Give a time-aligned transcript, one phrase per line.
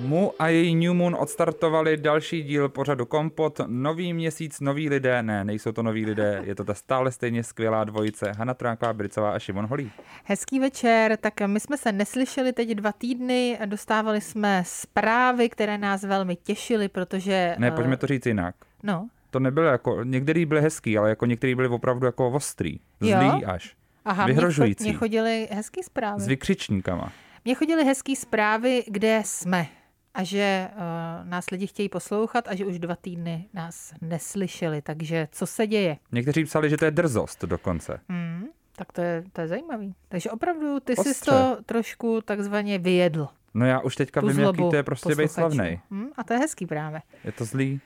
[0.00, 3.60] Mu a její New Moon odstartovali další díl pořadu Kompot.
[3.66, 7.84] Nový měsíc, noví lidé, ne, nejsou to noví lidé, je to ta stále stejně skvělá
[7.84, 9.90] dvojice Hana Tránková, Bricová a Šimon Holý.
[10.24, 16.02] Hezký večer, tak my jsme se neslyšeli teď dva týdny, dostávali jsme zprávy, které nás
[16.04, 17.54] velmi těšily, protože...
[17.58, 18.54] Ne, eh, pojďme to říct jinak.
[18.82, 23.18] No, To nebylo jako, některý byli hezký, ale jako některý byli opravdu jako ostrý, Jo?
[23.18, 24.84] zlý až, aha, Vyhrožující.
[24.84, 26.20] mně chodily hezký zprávy.
[26.22, 27.12] s vykřičníkama.
[27.44, 29.66] Mně chodily hezký zprávy, kde jsme
[30.14, 35.28] a že uh, nás lidi chtějí poslouchat a že už dva týdny nás neslyšeli, takže
[35.32, 35.96] co se děje?
[36.12, 38.00] Někteří psali, že to je drzost dokonce.
[38.08, 39.94] Hmm, tak to je, to je zajímavý.
[40.08, 43.28] Takže opravdu ty jsi to trošku takzvaně vyjedl.
[43.54, 45.80] No já už teďka Tu vím, jaký to je prostě být slavnej.
[45.90, 47.02] Hmm, a to je hezký právě.
[47.24, 47.80] Je to zlý.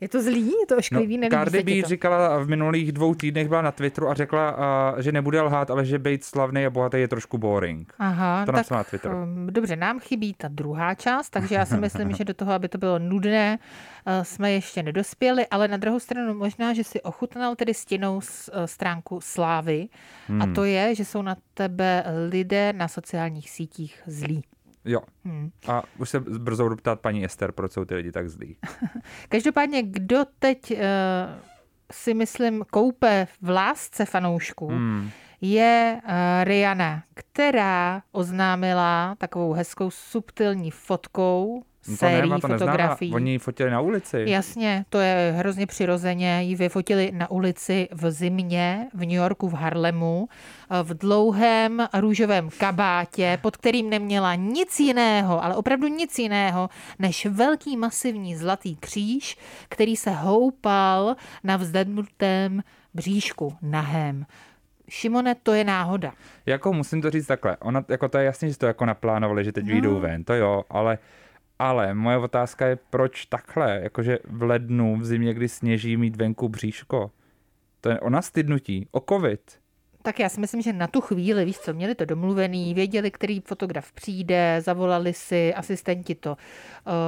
[0.00, 0.46] Je to zlý?
[0.46, 1.16] Je to ošklivý?
[1.16, 1.88] No, Nelíbí Cardi B to?
[1.88, 5.84] říkala v minulých dvou týdnech byla na Twitteru a řekla, a, že nebude lhát, ale
[5.84, 7.94] že být slavný a bohatý je trošku boring.
[7.98, 9.16] Aha, To tak na Twitteru.
[9.22, 12.68] um, dobře, nám chybí ta druhá část, takže já si myslím, že do toho, aby
[12.68, 17.56] to bylo nudné, uh, jsme ještě nedospěli, ale na druhou stranu možná, že si ochutnal
[17.56, 19.88] tedy stěnou s- uh, stránku slávy
[20.28, 20.54] a Hmm.
[20.54, 24.42] to je, že jsou na tebe lidé na sociálních sítích zlí.
[24.88, 25.00] Jo.
[25.24, 25.50] Hmm.
[25.68, 28.56] A už se brzo budu ptát paní Ester, proč jsou ty lidi tak zlí.
[29.28, 30.78] Každopádně, kdo teď uh,
[31.92, 35.10] si myslím koupe v lásce fanoušků, Hmm.
[35.40, 36.10] je uh,
[36.44, 42.58] Rihanna, která oznámila takovou hezkou subtilní fotkou No to sérií to neznámá.
[42.58, 43.14] fotografií.
[43.14, 44.24] Oni ji fotili na ulici.
[44.26, 46.42] Jasně, to je hrozně přirozeně.
[46.42, 50.28] Ji vyfotili na ulici v zimě v New Yorku v Harlemu
[50.82, 57.76] v dlouhém růžovém kabátě, pod kterým neměla nic jiného, ale opravdu nic jiného, než velký
[57.76, 59.36] masivní zlatý kříž,
[59.68, 62.62] který se houpal na vzdednutém
[62.94, 64.26] bříšku nahém.
[64.88, 66.12] Šimone, to je náhoda.
[66.46, 69.52] Jako musím to říct takhle, ona, jako to je jasně, že to jako naplánovali, že
[69.52, 69.72] teď no.
[69.72, 70.98] vyjdou ven, to jo, ale
[71.58, 76.48] ale moje otázka je, proč takhle, jakože v lednu, v zimě, kdy sněží, mít venku
[76.48, 77.10] bříško.
[77.80, 79.58] To je o nastydnutí, o covid.
[80.02, 83.40] Tak já si myslím, že na tu chvíli, víš co, měli to domluvený, věděli, který
[83.40, 86.36] fotograf přijde, zavolali si, asistenti to uh,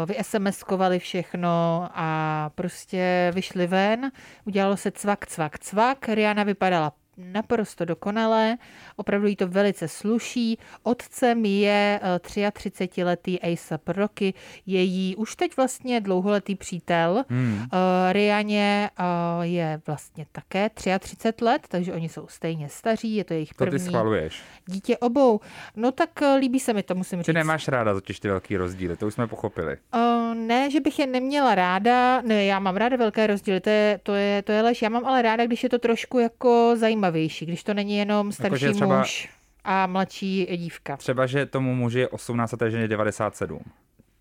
[0.07, 4.13] vy-SMS-kovali všechno a prostě vyšli ven,
[4.45, 8.57] udělalo se cvak, cvak, cvak, Rihanna vypadala naprosto dokonale,
[8.97, 10.59] opravdu jí to velice sluší.
[10.83, 14.35] Otcem je eh, 33-letý A$AP Rocky,
[14.67, 17.25] její už teď vlastně dlouholetý přítel.
[17.29, 17.55] Hmm.
[17.55, 17.69] Uh,
[18.13, 23.49] Rianě uh, je vlastně také 33 let, takže oni jsou stejně staří, je to jejich
[23.49, 24.43] To ty první schvaluješ.
[24.67, 25.41] dítě obou.
[25.77, 27.27] No tak uh, líbí se mi to, musím říct.
[27.27, 29.77] Ty nemáš ráda totiž ty velký rozdíly, to už jsme pochopili.
[29.95, 34.01] Uh, ne, že bych je neměla ráda, ne, já mám ráda velké rozdíly, to je,
[34.03, 34.83] to je, to je lež.
[34.83, 36.73] Já mám ale ráda, když je to trošku jako
[37.11, 39.29] zajímavější, když to není jenom starší Jakože třeba- muž
[39.65, 40.97] a mladší dívka.
[40.97, 43.61] Třeba, že tomu muži je 18 a té ženě 97.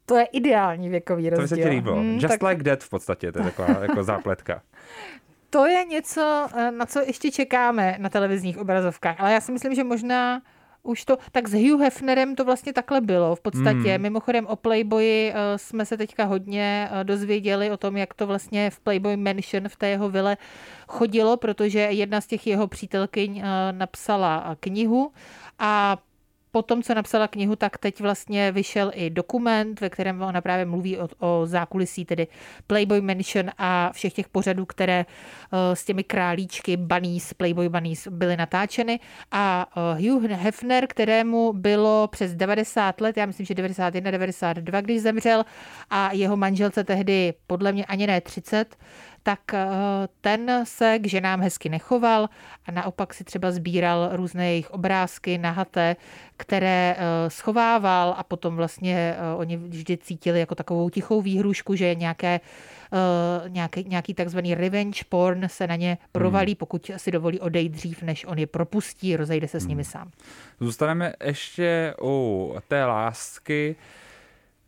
[0.06, 1.58] To je ideální věkový To by rozdíl.
[1.58, 1.96] se ti líbilo.
[1.96, 4.62] Hmm, Just tak like that v podstatě, to je taková jako zápletka.
[5.50, 9.76] To je něco, eh, na co ještě čekáme na televizních obrazovkách, ale já si myslím,
[9.76, 10.42] že možná
[10.84, 13.92] už to, tak s Hugh Hefnerem to vlastně takhle bylo v podstatě.
[13.94, 14.02] Hmm.
[14.02, 18.70] Mimochodem o Playboyi eh, jsme se teďka hodně eh, dozvěděli o tom, jak to vlastně
[18.70, 20.38] v Playboy Mansion v té jeho vile
[20.88, 25.12] chodilo, protože jedna z těch jeho přítelkyň eh, napsala knihu
[25.60, 25.98] a
[26.52, 30.66] po tom, co napsala knihu, tak teď vlastně vyšel i dokument, ve kterém ona právě
[30.66, 32.28] mluví o, o zákulisí, tedy
[32.68, 38.38] Playboy Mansion a všech těch pořadů, které eh, s těmi králíčky Bunnies, Playboy Bunnies byly
[38.38, 39.00] natáčeny.
[39.32, 39.68] A
[39.98, 45.46] eh, Hugh Hefner, kterému bylo přes 90 let, já myslím, že 91, 92, když zemřel,
[45.90, 48.76] a jeho manželce tehdy podle mě ani ne 30,
[49.24, 49.68] tak eh,
[50.22, 52.30] ten se k ženám hezky nechoval
[52.66, 55.96] a naopak si třeba sbíral různé jejich obrázky nahaté,
[56.38, 61.96] které eh, schovával a potom vlastně eh, oni vždy cítili jako takovou tichou výhrušku, že
[61.96, 62.40] nějaké,
[63.48, 68.26] nějaký, nějaký takzvaný revenge porn se na ně provalí, pokud si dovolí odejít dřív, než
[68.26, 70.12] on je propustí, rozejde se s nimi sám.
[70.60, 73.76] Zůstaneme ještě u té lásky.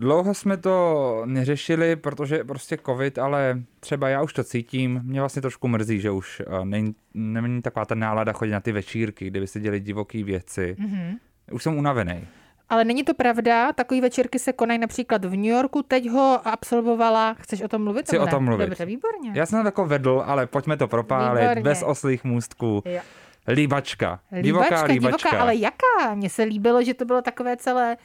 [0.02, 5.02] Dlouho jsme to neřešili, protože prostě covid, ale třeba já už to cítím.
[5.04, 8.72] Mě vlastně trošku mrzí, že už eh, není, není taková ta nálada chodit na ty
[8.72, 10.76] večírky, kde by se děli divoký věci.
[10.80, 11.18] Mhm.
[11.52, 12.28] Už jsem unavený.
[12.70, 17.34] Ale není to pravda, takové večerky se konají například v New Yorku, teď ho absolvovala,
[17.34, 18.06] chceš o tom mluvit?
[18.06, 18.66] Chci o tom mluvit.
[18.66, 19.32] Dobře, výborně.
[19.34, 21.64] Já jsem to jako vedl, ale pojďme to propálit, Výborně.
[21.64, 22.84] bez oslých můstků.
[22.86, 23.02] Jo.
[23.48, 24.20] Líbačka.
[24.32, 25.18] Líbačka, Divoká líbačka.
[25.30, 26.16] divoká, ale jaká?
[26.16, 27.98] Mně se líbilo, že to bylo takové celé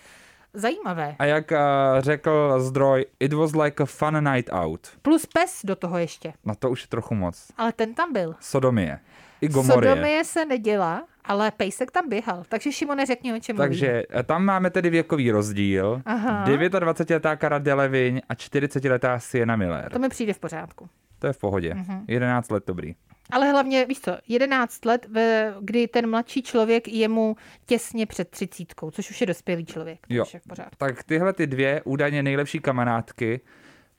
[0.56, 1.16] zajímavé.
[1.18, 1.56] A jak uh,
[1.98, 4.88] řekl zdroj, it was like a fun night out.
[5.02, 6.32] Plus pes do toho ještě.
[6.44, 7.52] No to už je trochu moc.
[7.56, 8.34] Ale ten tam byl.
[8.40, 8.98] Sodomie.
[9.40, 9.90] I Gomorie.
[9.94, 12.42] Sodomie se neděla, ale pejsek tam běhal.
[12.48, 14.20] Takže Šimone, řekni, o čem Takže mluvíme.
[14.20, 16.02] eh, tam máme tedy věkový rozdíl.
[16.06, 16.44] Aha.
[16.46, 19.92] 29-letá Cara Delevingne a 40-letá Sienna Miller.
[19.92, 20.88] To mi přijde v pořádku.
[21.18, 21.74] To je v pohodě.
[21.74, 22.04] Mhm.
[22.08, 22.94] 11 let dobrý.
[23.30, 27.36] Ale hlavně, víš co, 11 let, ve, kdy ten mladší člověk je mu
[27.66, 29.98] těsně před třicítkou, což už je dospělý člověk.
[30.08, 30.24] Jo.
[30.34, 30.76] je v pořádku.
[30.78, 33.40] Tak tyhle ty dvě údajně nejlepší kamarádky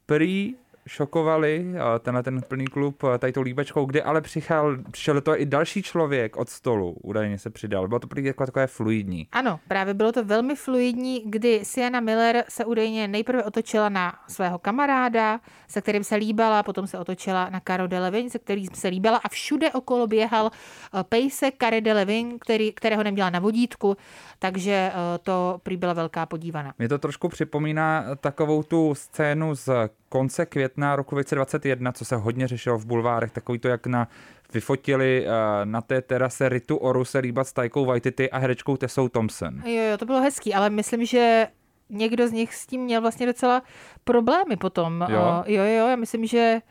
[0.06, 0.56] prý
[0.88, 5.42] šokovali eh, tenhle ten plný klub eh, tady tou líbečkou, kde ale přišel, přišel toho
[5.42, 7.88] i další člověk od stolu, údajně se přidal.
[7.88, 9.28] Bylo to prý jako takové fluidní.
[9.32, 14.60] Ano, právě bylo to velmi fluidní, kdy Sienna Miller se údajně nejprve otočila na svého
[14.60, 19.18] kamaráda, se kterým se líbala, potom se otočila na Caro Delevingne, se kterým se líbala
[19.18, 23.98] a všude okolo běhal eh, pejsek Cary Delevingne, který, kterého neměla na vodítku,
[24.40, 24.92] takže
[25.24, 26.74] to prý byla velká podívaná.
[26.80, 29.70] Mě to trošku připomíná takovou tu scénu z
[30.10, 34.08] konce května roku 2021, co se hodně řešilo v bulvárech, takový to, jak na
[34.54, 35.32] vyfotili eh,
[35.66, 39.62] na té terase Ritu Oru se líbat s Tajkou Waititi a herečkou Tessou Thompson.
[39.66, 41.48] Jo, jo, to bylo hezký, ale myslím, že
[41.90, 43.62] někdo z nich s tím měl vlastně docela
[44.04, 45.06] problémy potom.
[45.10, 45.44] Jo?
[45.46, 46.62] Eh, jo, jo, já myslím, že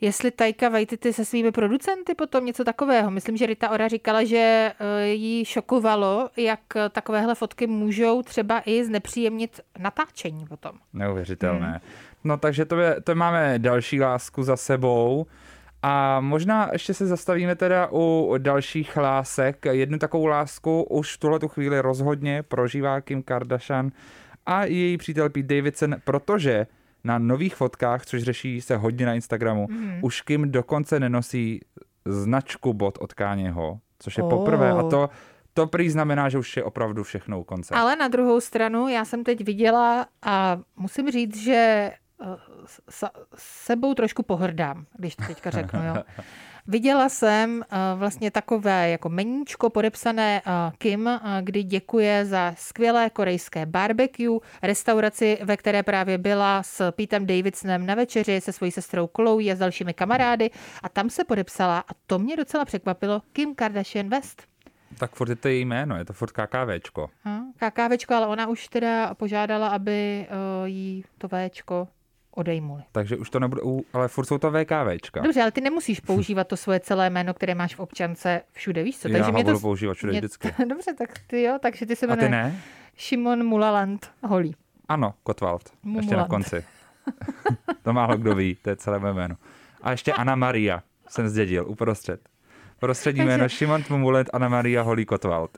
[0.00, 3.10] jestli Taika Waititi se svými producenty potom něco takového.
[3.10, 6.60] Myslím, že Rita Ora říkala, že eh, jí šokovalo, jak
[6.90, 10.72] takovéhle fotky můžou třeba i znepříjemnit natáčení potom.
[10.92, 11.68] Neuvěřitelné.
[11.68, 12.09] Hmm.
[12.24, 15.26] No takže to, je, to máme další lásku za sebou.
[15.82, 19.66] A možná ještě se zastavíme teda u dalších lásek.
[19.70, 23.90] Jednu takovou lásku už v tuhle tu chvíli rozhodně prožívá Kim Kardashian
[24.46, 26.66] a její přítel Pete Davidson, protože
[27.04, 29.98] na nových fotkách, což řeší se hodně na Instagramu, mm.
[30.02, 31.60] už Kim dokonce nenosí
[32.04, 34.30] značku bot od Kanyeho, což je Oh.
[34.30, 35.10] poprvé a to,
[35.54, 37.74] to prý znamená, že už je opravdu všechno u konce.
[37.74, 41.90] Ale na druhou stranu, já jsem teď viděla a musím říct, že
[43.36, 45.80] sebou trošku pohrdám, když to teďka řeknu.
[45.86, 46.02] Jo.
[46.66, 53.10] Viděla jsem eh, vlastně takové jako meníčko podepsané eh, Kim, eh, kdy děkuje za skvělé
[53.10, 59.08] korejské barbecue, restauraci, ve které právě byla s Petem Davidsonem na večeři se svojí sestrou
[59.16, 60.50] Chloe a s dalšími kamarády
[60.82, 64.42] a tam se podepsala a to mě docela překvapilo Kim Kardashian West.
[64.98, 67.10] Tak furt je to její jméno, je to furt KKVčko.
[67.24, 70.26] Hm, KKVčko, ale ona už teda požádala, aby
[70.64, 71.88] jí to Včko
[72.30, 72.82] odejmuli.
[72.92, 73.62] Takže už to nebude,
[73.92, 75.20] ale furt jsou to VKVčka.
[75.20, 78.98] Dobře, ale ty nemusíš používat to svoje celé jméno, které máš v občance všude, víš
[78.98, 79.08] co?
[79.08, 79.60] Já ho mě budu to...
[79.60, 80.54] používat všude mě- vždycky.
[80.68, 82.60] Dobře, tak ty jo, takže ty se A ty jmenuje ne?
[82.96, 84.54] Šimon Mulaland Holý.
[84.88, 85.62] Ano, Kotwald.
[85.96, 86.64] Ještě na konci.
[87.82, 89.36] to málo kdo ví, to je celé mé jméno.
[89.82, 92.20] A ještě Anna Maria jsem zdědil uprostřed.
[92.78, 95.50] Prostřední Takže- jméno Šimon Mumulet, Anna Maria Holý Kotwald.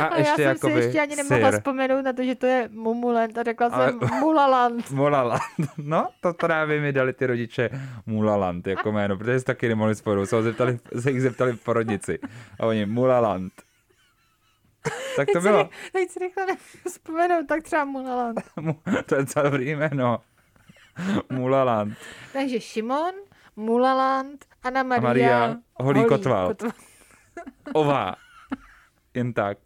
[0.00, 1.58] A, A ještě já jsem jakoby si ještě ani nemohla syr.
[1.60, 4.90] vzpomenout na to, že to je Mumulent a řekla Ale- jsem Mulaland.
[4.90, 5.42] Mulaland.
[5.78, 7.70] No, to právě mi dali ty rodiče
[8.06, 10.26] Mulaland jako jméno, protože se taky nemohli spojit.
[10.28, 12.18] Se, zeptali, se jich zeptali v porodnici.
[12.60, 13.52] A oni Mulaland.
[15.16, 15.62] Tak to Teď si bylo.
[15.62, 16.46] ry- Teď si rychle
[16.88, 18.40] vzpomenout, tak třeba Mulaland.
[18.60, 20.18] Mu- To je docela dobrý jméno.
[21.32, 21.94] Mulaland.
[22.32, 23.12] Takže Šimon,
[23.56, 26.48] Mulaland, Anna Maria, Maria Holý Kotwald.
[26.48, 26.74] Kotwald.
[27.72, 28.14] Ová.
[29.14, 29.58] Jen tak.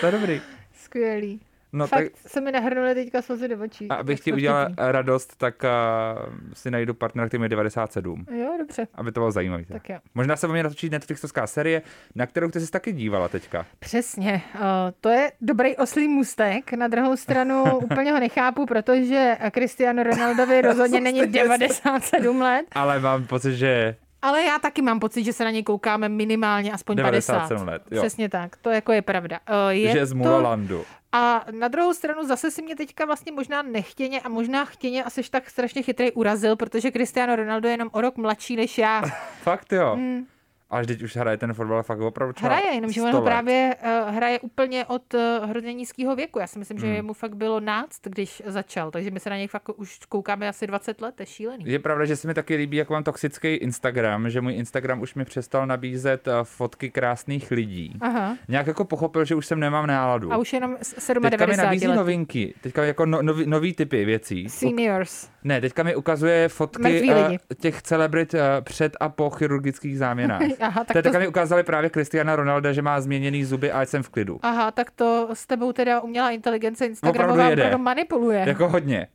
[0.00, 0.40] To je dobrý.
[0.74, 1.40] Skvělý.
[1.72, 3.88] No Fakt tak, se mi nahrnuly teďka slzy do očí.
[3.88, 8.26] a abych ti udělal radost, tak uh, si najdu partnera, který je 97.
[8.40, 8.86] Jo, dobře.
[8.94, 9.64] Aby to bylo zajímavé.
[9.64, 9.98] Tak jo.
[10.14, 11.82] Možná se o mě natočí Netflixovská série,
[12.14, 13.66] na kterou ty jsi taky dívala teďka.
[13.78, 14.42] Přesně.
[14.54, 14.60] Uh,
[15.00, 16.72] to je dobrý oslý mustek.
[16.72, 22.66] Na druhou stranu úplně ho nechápu, protože Cristiano Ronaldovi rozhodně není 97 let.
[22.72, 26.72] Ale mám pocit, že Ale já taky mám pocit, že se na něj koukáme minimálně
[26.72, 27.32] aspoň 50.
[27.32, 27.82] 97 let.
[27.90, 28.02] Jo.
[28.02, 28.56] Přesně tak.
[28.56, 29.38] To jako je pravda.
[29.50, 30.16] Uh, je že z to...
[30.16, 30.84] Mulalandu.
[31.12, 35.10] A na druhou stranu zase si mě teďka vlastně možná nechtěně a možná chtěně a
[35.10, 39.02] seš tak strašně chytrý urazil, protože Cristiano Ronaldo je jenom o rok mladší než já.
[39.42, 39.94] Fakt jo.
[39.94, 40.26] Hmm.
[40.70, 43.30] Až teď už hraje ten fotbal fakt opravdu třeba Hraje, jenomže on 100 ho let.
[43.30, 43.76] právě
[44.08, 45.20] uh, hraje úplně od uh,
[45.50, 46.38] hrozně nízkého věku.
[46.38, 46.94] Já si myslím, Hmm.
[46.94, 50.48] že mu fakt bylo náct, když začal, takže my se na něj fakt už koukáme
[50.48, 51.64] asi 20 let, je šílený.
[51.66, 55.14] Je pravda, že se mi taky líbí, jak mám toxický Instagram, že můj Instagram už
[55.14, 57.92] mi přestal nabízet eh, fotky krásných lidí.
[58.00, 58.36] Aha.
[58.48, 60.32] Nějak jako pochopil, že už jsem nemám náladu.
[60.32, 61.96] A už jenom s- Teďka mi 97 nabízí let.
[61.96, 64.48] novinky, teďka jako no, nový, nový typy věcí.
[64.48, 65.30] Seniors.
[65.44, 67.38] Ne, teďka mi ukazuje fotky lidi.
[67.60, 70.42] těch celebrit eh, před a po chirurgických záměnách.
[70.60, 71.10] Aha, tak to...
[71.12, 74.38] To, mi ukázali právě Cristiana Ronalda, že má změněný zuby a jsem v klidu.
[74.42, 77.62] aha, tak to s tebou teda umělá inteligence Opravdu Instagramová jede.
[77.62, 78.44] opravdu manipuluje.
[78.46, 79.06] Jako hodně.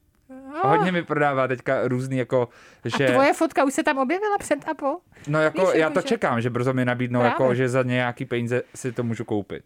[0.64, 0.68] Ah.
[0.68, 2.50] Hodně mi prodává teďka různý jako,
[2.98, 3.08] že...
[3.08, 4.98] A tvoje fotka už se tam objevila před a po?
[5.28, 7.32] No jako, Víš, já jako to že- čekám, že brzo mi nabídnou, Právě.
[7.32, 9.64] jako, že za nějaký peníze si to můžu koupit.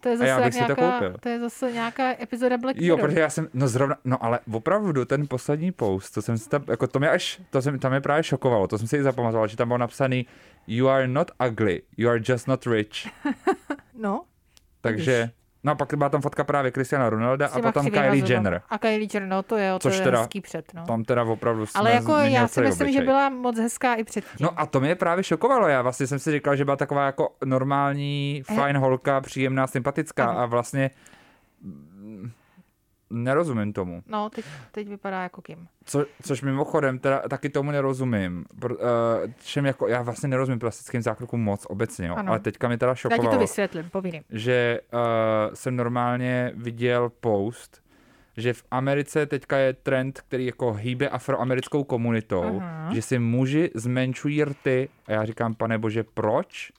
[0.00, 1.16] To je A zase, já bych si to nějaká, koupil.
[1.20, 3.08] to je zase nějaká epizoda Black Jo, Mirror.
[3.10, 6.64] protože já jsem, no zrovna, no ale opravdu ten poslední post, to jsem si tam,
[6.68, 9.48] jako to mě až, to, jsem, to mě právě šokovalo, to jsem si i zapamatoval,
[9.48, 10.26] že tam bylo napsaný
[10.66, 12.90] You are not ugly, you are just not rich.
[14.00, 14.24] No,
[14.80, 15.30] Takže,
[15.68, 18.24] no a pak byla tam fotka právě Cristiana Ronalda a potom Kylie.
[18.32, 18.62] Jenner.
[18.70, 20.86] A Kylie Jenner, no to je, to je teda- hezký před, no.
[20.86, 23.06] Tam teda opravdu jsme Ale jako já si myslím, že obličej.
[23.06, 24.36] byla moc hezká i předtím.
[24.40, 25.68] No a to mě právě šokovalo.
[25.68, 30.38] Já vlastně jsem si říkal, že byla taková jako normální, fajn holka, příjemná, sympatická Ano.
[30.38, 30.90] a vlastně
[33.10, 34.02] nerozumím tomu.
[34.06, 35.68] No, teď, teď vypadá jako Kim.
[35.84, 38.44] Co, což mimochodem, teda taky tomu nerozumím.
[38.60, 38.78] Pr, uh,
[39.44, 42.14] čem jako, já vlastně nerozumím plastickým zákrokům moc obecně, jo.
[42.14, 42.30] Ano.
[42.30, 44.22] ale teďka mi teda Já ti to šokovalo, vysvětlím, povídej.
[44.30, 45.00] že uh,
[45.54, 47.82] jsem normálně viděl post,
[48.36, 52.94] že v Americe teďka je trend, který jako hýbe afroamerickou komunitou, Aha.
[52.94, 56.72] že si muži zmenšují rty a já říkám, pane bože, proč?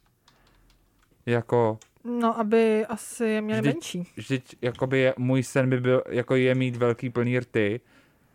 [1.25, 1.77] Jako,
[2.09, 4.07] No, aby asi měli Vždyť- menší.
[4.15, 7.79] vždyť jakoby je, můj sen by byl, jako je mít velký plný rty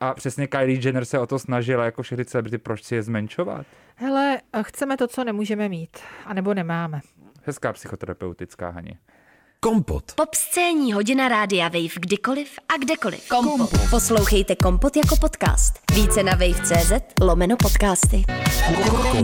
[0.00, 3.66] a přesně Kylie Jenner se o to snažila, jako všechny celebrity, proč si je zmenšovat?
[3.97, 5.97] Hele, chceme to, co nemůžeme mít.
[6.25, 7.00] A nebo nemáme.
[7.45, 8.99] Hezká psychoterapeutická Haně.
[9.64, 10.04] Kompot.
[10.14, 13.28] Popscénní hodina rádia Wave kdykoliv a kdekoliv.
[13.28, 13.71] Kompot.
[13.90, 15.75] Poslouchejte Kompot jako podcast.
[15.94, 18.25] Více na wave.cz lomeno podcasty.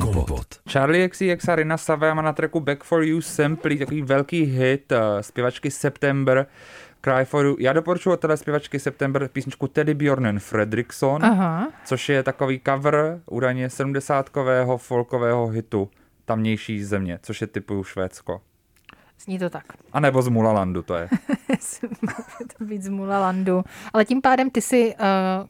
[0.01, 0.47] Kompot.
[0.71, 4.93] Charlie XCX a Rina Savea má na tracku Back for You Sample, takový velký hit
[4.93, 6.47] uh, zpěvačky September,
[7.05, 7.57] Cry for You.
[7.59, 11.69] Já doporučuji od zpěvačky September písničku Teddy Bjornen Fredriksson, Aha.
[11.85, 15.91] což je takový cover údajně 70kového folkového hitu
[16.25, 18.41] tamnější země, což je typu Švédsko.
[19.25, 19.65] Zní to tak.
[19.93, 21.09] A nebo z Mulalandu to je.
[22.59, 23.63] to být z Mulalandu.
[23.93, 25.05] Ale tím pádem ty jsi uh,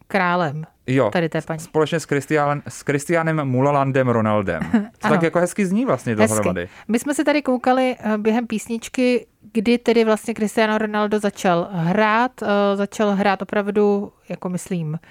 [0.09, 1.61] králem Jo, tady té paní.
[1.61, 4.63] společně s, Christian, s Christianem Mulalandem Ronaldem.
[4.99, 6.61] To tak jako hezky zní vlastně dohromady.
[6.61, 6.75] Hezky.
[6.89, 12.33] My jsme se tady koukali eh, během písničky, kdy tedy vlastně Cristiano Ronaldo začal hrát.
[12.43, 15.09] eh, Začal hrát opravdu, jako myslím, eh,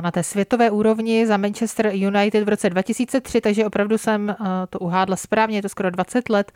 [0.00, 4.36] na té světové úrovni za Manchester United v roce 2003, takže opravdu jsem eh,
[4.70, 6.52] to uhádla správně, je to skoro 20 let.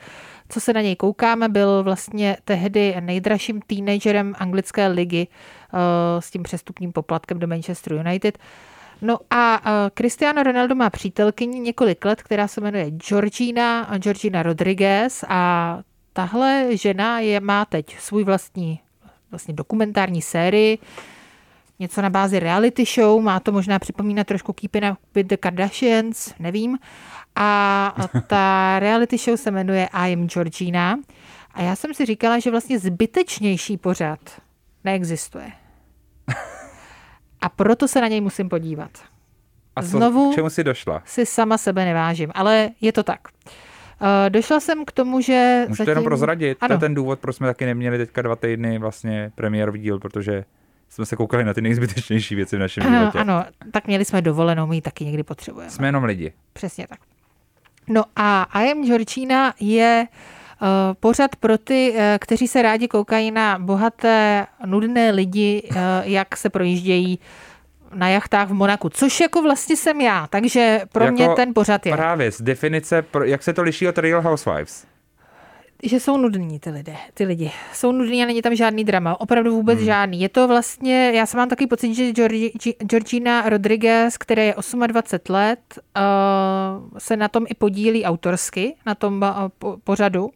[0.49, 6.43] Co se na něj koukáme, byl vlastně tehdy nejdražším teenagerem anglické ligy eh, s tím
[6.43, 8.39] přestupním poplatkem do Manchester United.
[9.03, 15.25] No a uh, Cristiano Ronaldo má přítelkyni několik let, která se jmenuje Georgina, Georgina Rodriguez
[15.29, 15.79] a
[16.13, 18.81] tahle žena je, má teď svůj vlastní
[19.31, 20.79] vlastně dokumentární sérii,
[21.81, 26.35] něco na bázi reality show, má to možná připomínat trošku Keeping Up with the Kardashians,
[26.39, 26.79] nevím.
[27.37, 27.95] A
[28.27, 30.99] ta reality show se jmenuje I am Georgina.
[31.55, 34.19] A já jsem si říkala, že vlastně zbytečnější pořad
[34.85, 35.53] neexistuje.
[37.41, 38.91] A proto se na něj musím podívat.
[39.77, 41.03] A co, Znovu- k čemu si došla?
[41.07, 43.21] Si sama sebe nevážím, ale je to tak.
[44.27, 45.91] Eh, Došla jsem k tomu, že Můžete zatím...
[45.91, 46.75] jenom prozradit, to Ano.
[46.75, 50.45] je ten důvod, proč jsme taky neměli teďka dva týdny vlastně premiérový díl, protože
[50.91, 53.19] jsme se koukali na ty nejzbytečnější věci v našem Ano, životě.
[53.19, 55.71] ano, tak měli jsme dovolenou, my ji taky někdy potřebujeme.
[55.71, 56.33] Jsme jenom lidi.
[56.53, 56.99] Přesně tak.
[57.89, 60.07] No a am Georgina je
[60.63, 60.69] uh,
[61.01, 66.51] pořad pro ty, uh, kteří se rádi koukají na bohaté, nudné lidi, uh, jak se
[66.51, 67.19] projíždějí
[67.95, 71.87] na jachtách v Monaku, což jako vlastně jsem já, takže pro Jako mě ten pořad
[71.87, 74.87] je, Právě z definice, pro- jak se to liší od Real Housewives.
[75.83, 77.53] Že jsou nudní ty lidé, ty lidi.
[77.73, 79.85] Jsou nudní a není tam žádný drama, opravdu vůbec Hmm.
[79.87, 80.21] žádný.
[80.21, 84.55] Je to vlastně, já jsem mám takový pocit, že Georgi- Gi- Georgina Rodriguez, která je
[84.87, 85.59] 28 let,
[85.97, 90.31] uh, se na tom i podílí autorsky, na tom uh, po- pořadu.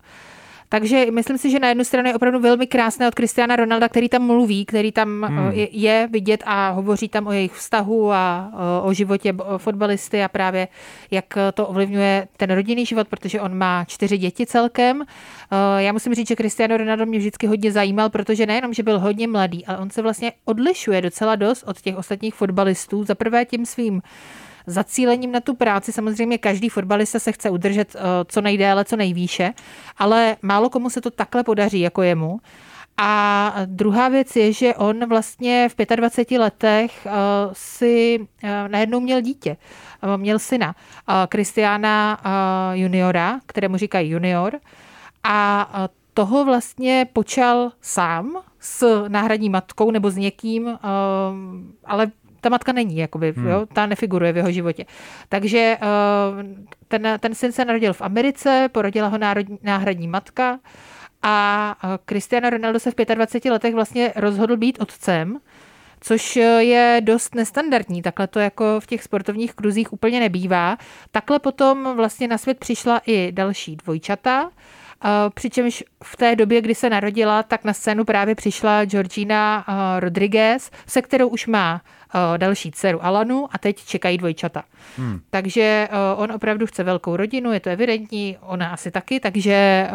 [0.75, 4.09] Takže myslím si, že na jednu stranu je opravdu velmi krásné od Cristiana Ronalda, který
[4.09, 5.51] tam mluví, který tam hmm.
[5.71, 8.53] je, vidět a hovoří tam o jejich vztahu a
[8.83, 10.69] o, o životě b- fotbalisty a právě
[11.11, 15.03] jak to ovlivňuje ten rodinný život, protože on má čtyři děti celkem.
[15.03, 18.99] Eh, Já musím říct, že Cristiano Ronaldo mě vždycky hodně zajímal, protože nejenom, že byl
[18.99, 23.05] hodně mladý, ale on se vlastně odlišuje docela dost od těch ostatních fotbalistů.
[23.05, 24.03] Za prvé tím svým
[24.67, 25.93] zacílením na tu práci.
[25.93, 29.53] Samozřejmě každý fotbalista se chce udržet eh, co nejdéle, co nejvýše,
[29.99, 32.41] ale málo komu se to takhle podaří jako jemu.
[32.97, 37.11] A druhá věc je, že on vlastně v 25 letech eh,
[37.53, 39.57] si eh, najednou měl dítě.
[40.17, 40.75] Měl syna,
[41.29, 42.21] Kristiána
[42.73, 44.61] juniora, kterému říkají junior.
[45.25, 50.79] A toho vlastně počal sám s náhradní matkou nebo s někým,
[51.85, 52.11] ale
[52.45, 53.47] ta matka není, jakoby, hmm.
[53.47, 54.85] jo, ta nefiguruje v jeho životě.
[55.29, 55.79] Takže eh,
[56.89, 60.59] ten, ten syn se narodil v Americe, porodila ho národní, náhradní matka
[61.23, 65.39] a eh, Cristiano Ronaldo se v 25 letech vlastně rozhodl být otcem,
[66.01, 68.03] což je dost nestandardní.
[68.03, 70.77] Takhle to jako v těch sportovních kruzích úplně nebývá.
[71.11, 74.51] Takhle potom vlastně na svět přišla i další dvojčata
[75.35, 79.65] Přičemž v té době, kdy se narodila, tak na scénu právě přišla Georgina
[79.99, 81.81] Rodriguez, se kterou už má
[82.37, 84.65] další dceru Alanu a teď čekají dvojčata.
[84.97, 85.21] Hmm.
[85.31, 89.89] Takže on opravdu chce velkou rodinu, je to evidentní, ona asi taky, takže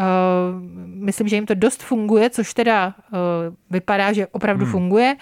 [0.85, 2.93] myslím, že jim to dost funguje, což teda
[3.69, 4.71] vypadá, že opravdu hmm.
[4.71, 5.15] funguje.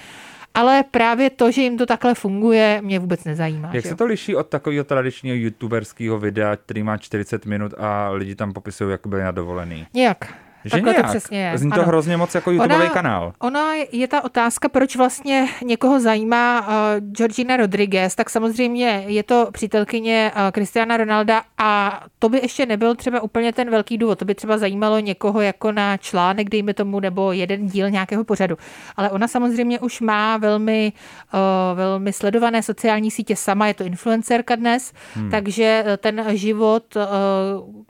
[0.57, 3.69] Ale právě to, že jim to takhle funguje, mě vůbec nezajímá.
[3.73, 3.89] Jak že?
[3.89, 8.53] se to liší od takového tradičního youtuberského videa, který má 40 minut a lidi tam
[8.53, 9.87] popisují, jak byli na dovolený?
[9.93, 10.33] Nějak.
[10.67, 11.05] Že Takhle nějak.
[11.05, 11.57] to přesně je.
[11.57, 11.87] Zní to ano.
[11.87, 13.33] hrozně moc jako YouTubeový ona, kanál.
[13.39, 16.73] Ona je ta otázka, proč vlastně někoho zajímá uh,
[17.11, 22.95] Georgina Rodriguez, tak samozřejmě je to přítelkyně uh, Cristiana Ronalda a to by ještě nebyl
[22.95, 24.19] třeba úplně ten velký důvod.
[24.19, 28.57] To by třeba zajímalo někoho jako na článek, dejme tomu, nebo jeden díl nějakého pořadu.
[28.95, 30.93] Ale ona samozřejmě už má velmi,
[31.33, 31.39] uh,
[31.77, 35.31] velmi sledované sociální sítě sama, je to influencerka dnes, hmm.
[35.31, 37.03] takže ten život, uh,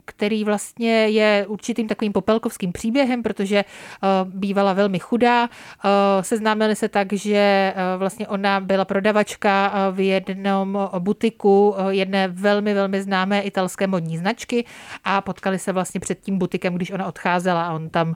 [0.04, 5.48] který vlastně je určitým takovým popelkovským tragickým příběhem, protože eh, bývala velmi chudá.
[5.48, 12.74] Eh, seznámili se tak, že eh, vlastně ona byla prodavačka v jednom butiku jedné velmi,
[12.74, 14.64] velmi známé italské modní značky
[15.04, 18.14] a potkali se vlastně před tím butikem, když ona odcházela a on tam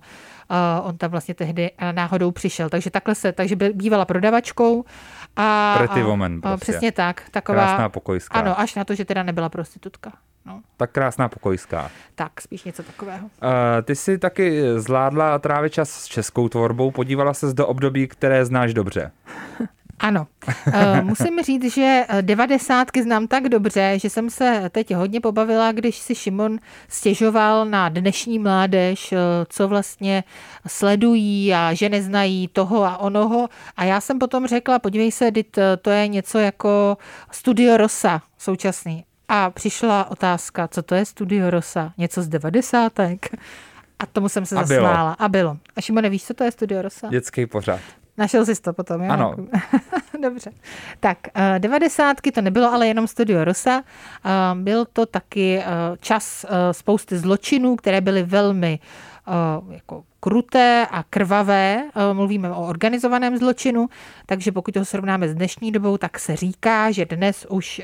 [0.83, 2.69] on tam vlastně tehdy náhodou přišel.
[2.69, 4.85] Takže takhle se, takže bývala prodavačkou.
[5.37, 6.73] A, Pretty woman prostě.
[6.73, 7.23] Přesně tak.
[7.31, 8.39] Taková, Krásná pokojská.
[8.39, 10.13] Ano, až na to, že teda nebyla prostitutka.
[10.47, 10.63] No.
[10.77, 11.91] Tak krásná pokojská.
[12.15, 13.27] Tak, spíš něco takového.
[13.27, 13.51] Uh,
[13.85, 18.75] ty jsi taky zvládla trávit čas s českou tvorbou, podívala se do období, které znáš
[18.75, 19.13] dobře.
[20.03, 20.27] Ano.
[20.67, 25.99] Uh, musím říct, že devadesátky znám tak dobře, že jsem se teď hodně pobavila, když
[25.99, 26.59] si Šimon
[26.89, 29.17] stěžoval na dnešní mládež, eh,
[29.49, 30.25] co vlastně
[30.67, 33.49] sledují a že neznají toho a onoho.
[33.77, 36.99] A já jsem potom řekla, podívej se, dit, to je něco jako
[37.31, 39.05] Studio Rosa současný.
[39.35, 41.93] A přišla otázka, co to je Studio Rosa?
[41.99, 43.29] Něco z devadesátek?
[43.99, 45.17] A tomu jsem se a zasmála.
[45.17, 45.17] Bylo.
[45.19, 45.57] A bylo.
[45.77, 47.09] A Šimone, víš, co to je Studio Rosa?
[47.09, 47.81] Dětský pořad.
[48.19, 49.11] Našel jsi to potom, jo?
[49.11, 49.37] Ano.
[50.23, 50.51] Dobře.
[51.01, 53.83] Tak, eh, devadesátky to nebylo ale jenom Studio Rosa.
[54.25, 55.65] Eh, byl to taky eh,
[56.01, 58.79] čas spousty zločinů, které byly velmi
[59.71, 63.89] jako kruté a krvavé, mluvíme o organizovaném zločinu,
[64.27, 67.83] takže pokud to srovnáme s dnešní dobou, tak se říká, že dnes už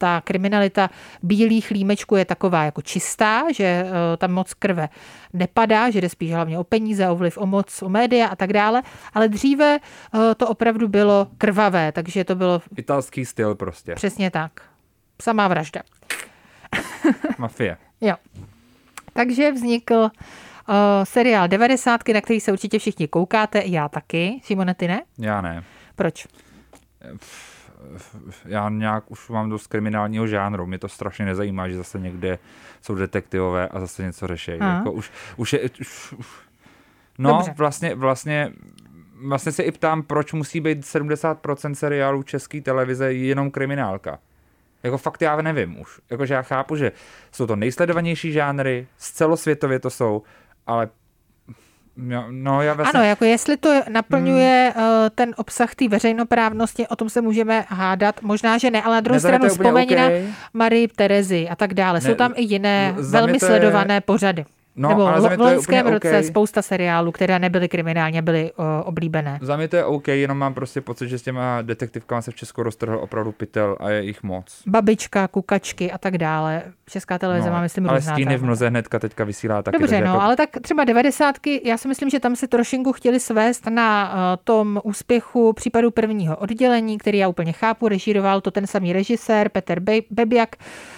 [0.00, 0.90] ta kriminalita
[1.22, 4.88] bílých límečků je taková jako čistá, že eh, tam moc krve
[5.32, 8.52] nepadá, že jde spíš hlavně o peníze, o vliv, o moc, o média a tak
[8.52, 8.82] dále,
[9.14, 12.62] ale dříve eh, to opravdu bylo krvavé, takže to bylo...
[12.76, 13.94] Italský styl prostě.
[13.94, 14.60] Přesně tak.
[15.22, 15.82] Samá vražda.
[17.38, 17.76] Mafie.
[18.00, 18.14] jo.
[19.12, 20.10] Takže vznikl
[20.70, 24.40] uh, seriál 90, na který se určitě všichni koukáte, já taky.
[24.44, 25.02] Šimone, ty ne?
[25.18, 25.64] Já ne.
[25.94, 26.26] Proč?
[28.44, 30.66] já nějak už mám dost kriminálního žánru.
[30.66, 32.38] Mě to strašně nezajímá, že zase někde
[32.82, 34.52] jsou detektivové a zase něco řeší.
[34.60, 36.14] Jako už, už je, už,
[37.18, 37.54] no, Dobře.
[37.56, 38.52] vlastně, vlastně
[39.26, 44.18] vlastně se i ptám, proč musí být 70% seriálů české televize jenom kriminálka.
[44.82, 46.00] Jako fakt já nevím už.
[46.10, 46.92] Jakože já chápu, že
[47.32, 50.22] jsou to nejsledovanější žánry, z celosvětově to jsou,
[50.66, 50.88] ale
[52.30, 53.00] No, já vlastně...
[53.00, 54.84] Ano, jako jestli to naplňuje hmm.
[54.84, 58.22] uh, ten obsah té veřejnoprávnosti, o tom se můžeme hádat.
[58.22, 59.96] Možná, že ne, ale na druhou stranu vzpomeň okay.
[59.96, 62.00] na Marii Terezy a tak dále.
[62.00, 63.40] Ne, Jsou tam i jiné velmi je...
[63.40, 64.44] sledované pořady.
[64.76, 66.24] No, Nebo ale v loňském roce okay.
[66.24, 69.38] spousta seriálů, které nebyly kriminálně, byly uh, oblíbené.
[69.42, 72.34] Za mě to je OK, jenom mám prostě pocit, že s těma detektivkama se v
[72.34, 74.62] Česku roztrhl opravdu pytel a je jich moc.
[74.66, 76.62] Babička, kukačky a tak dále.
[76.90, 79.78] Česká televize no, má, myslím, Ale stíny v mnoze hnedka teďka vysílá taky.
[79.78, 80.20] Dobře, no, jako...
[80.20, 84.18] ale tak třeba devadesátky, já si myslím, že tam se trošinku chtěli svést na uh,
[84.44, 89.80] tom úspěchu případu prvního oddělení, který já úplně chápu, režíroval to ten samý režisér Petr
[89.80, 90.56] Be- Bebiak.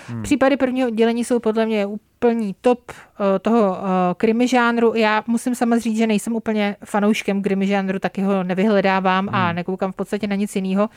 [0.09, 0.23] Hmm.
[0.23, 1.87] Případy prvního oddělení jsou podle mě
[2.23, 3.79] úplný top uh, toho
[4.17, 4.95] krimi žánru.
[4.95, 9.35] Já musím sama říct, že nejsem úplně fanouškem krimi žánru, taky ho nevyhledávám hmm.
[9.35, 10.91] a nekoukám v podstatě na nic jiného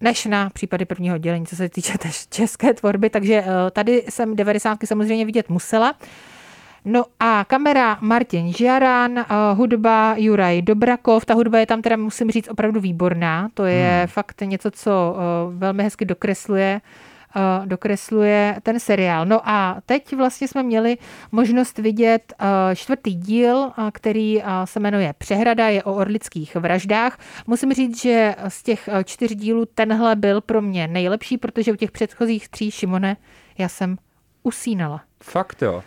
[0.00, 1.92] než na případy prvního oddělení, co se týče
[2.30, 4.78] české tvorby, takže uh, tady jsem 90.
[4.84, 5.94] samozřejmě vidět musela.
[6.84, 9.24] No a kamera Martin Žiaran, uh,
[9.58, 14.06] hudba Juraj Dobrakov, ta hudba je tam teda, musím říct, opravdu výborná, to je hmm.
[14.06, 15.16] fakt něco, co
[15.50, 16.80] velmi hezky dokresluje Eh,
[17.64, 19.26] dokresluje ten seriál.
[19.26, 20.98] No a teď vlastně jsme měli
[21.32, 27.18] možnost vidět eh, čtvrtý díl, eh, který se jmenuje Přehrada, je o orlických vraždách.
[27.46, 31.90] Musím říct, že z těch čtyř dílů tenhle byl pro mě nejlepší, protože u těch
[31.90, 33.16] předchozích tří Šimone
[33.58, 33.96] já jsem
[34.42, 35.02] usínala.
[35.22, 35.82] Fakt jo?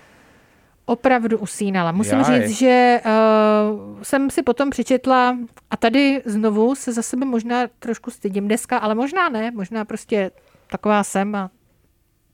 [0.87, 1.91] opravdu usínala.
[1.91, 2.25] Musím Jaj.
[2.25, 5.37] říct, že uh, jsem si potom přečetla,
[5.71, 10.31] a tady znovu se za sebe možná trošku stydím dneska, ale možná ne, možná prostě
[10.67, 11.49] taková jsem a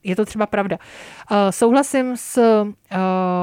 [0.04, 0.78] je to třeba pravda.
[1.30, 2.72] Uh, souhlasím s uh,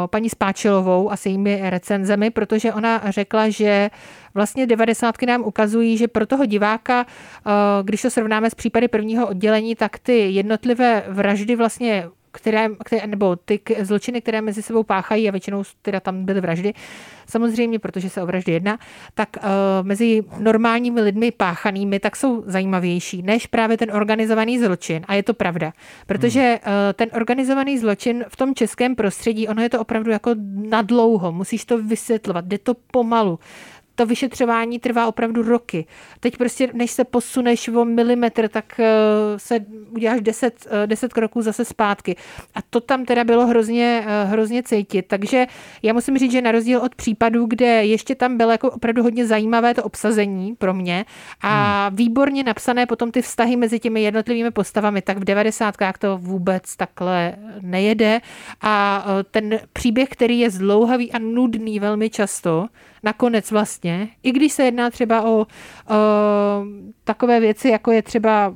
[0.08, 3.90] paní Spáčilovou a s jejími recenzemi, protože ona řekla, že
[4.34, 7.52] vlastně devadesátky nám ukazují, že pro toho diváka, uh,
[7.84, 13.36] když to srovnáme s případy prvního oddělení, tak ty jednotlivé vraždy vlastně které, které, nebo
[13.36, 16.74] ty zločiny, které mezi sebou páchají, a většinou teda tam byly vraždy,
[17.28, 18.80] samozřejmě, protože se o vraždy jedná,
[19.14, 19.44] tak uh,
[19.88, 25.04] mezi normálními lidmi páchanými, tak jsou zajímavější, než právě ten organizovaný zločin.
[25.08, 25.74] A je to pravda.
[26.08, 30.32] Protože uh, ten organizovaný zločin v tom českém prostředí, ono je to opravdu jako
[30.70, 33.40] nadlouho, musíš to vysvětlovat, jde to pomalu
[34.02, 35.86] to vyšetřování trvá opravdu roky.
[36.20, 38.86] Teď prostě, než se posuneš o milimetr, tak eh,
[39.38, 39.60] se
[39.92, 42.16] uděláš deset, eh, deset kroků zase zpátky.
[42.56, 45.06] A to tam teda bylo hrozně, eh, hrozně cítit.
[45.08, 45.48] Takže
[45.84, 49.26] já musím říct, že na rozdíl od případů, kde ještě tam bylo jako opravdu hodně
[49.26, 51.06] zajímavé to obsazení pro mě
[51.42, 51.98] a hmm.
[51.98, 57.36] výborně napsané potom ty vztahy mezi těmi jednotlivými postavami, tak v devadesátkách to vůbec takhle
[57.62, 58.22] nejede.
[58.62, 62.68] A ten příběh, který je zdlouhavý a nudný velmi často,
[63.04, 65.46] nakonec vlastně, i když se jedná třeba o, o
[67.04, 68.54] takové věci, jako je třeba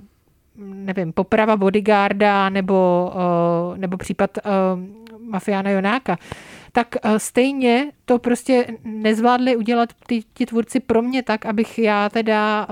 [0.58, 4.42] nevím, poprava bodyguarda nebo, o, nebo případ o,
[5.20, 6.18] mafiána Jonáka,
[6.76, 12.68] tak stejně to prostě nezvládli udělat ty, ti tvůrci pro mě tak, abych já teda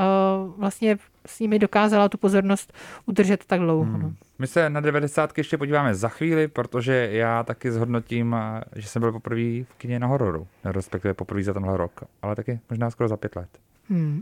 [0.58, 2.74] vlastně s nimi dokázala tu pozornost
[3.06, 3.84] udržet tak dlouho.
[3.84, 4.02] Hmm.
[4.02, 4.14] No.
[4.40, 8.36] My se na 90 ještě podíváme za chvíli, protože já taky zhodnotím,
[8.76, 12.60] že jsem byl poprvé v kině na hororu, respektive poprvé za tenhle rok, ale taky
[12.70, 13.50] možná skoro za pět let.
[13.90, 14.22] Hmm.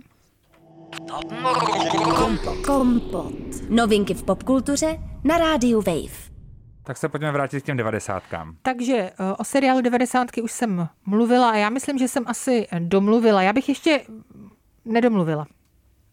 [2.66, 3.34] Kompot.
[3.70, 6.31] Novinky v popkultuře na rádiu Wave.
[6.84, 8.56] Tak se pojďme vrátit k těm devadesátkám.
[8.62, 13.42] Takže eh, o seriálu devadesátky už jsem mluvila a já myslím, že jsem asi domluvila.
[13.42, 14.02] Já bych ještě
[14.86, 15.48] nedomluvila.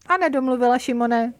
[0.07, 1.33] A nedomluvila, Šimone.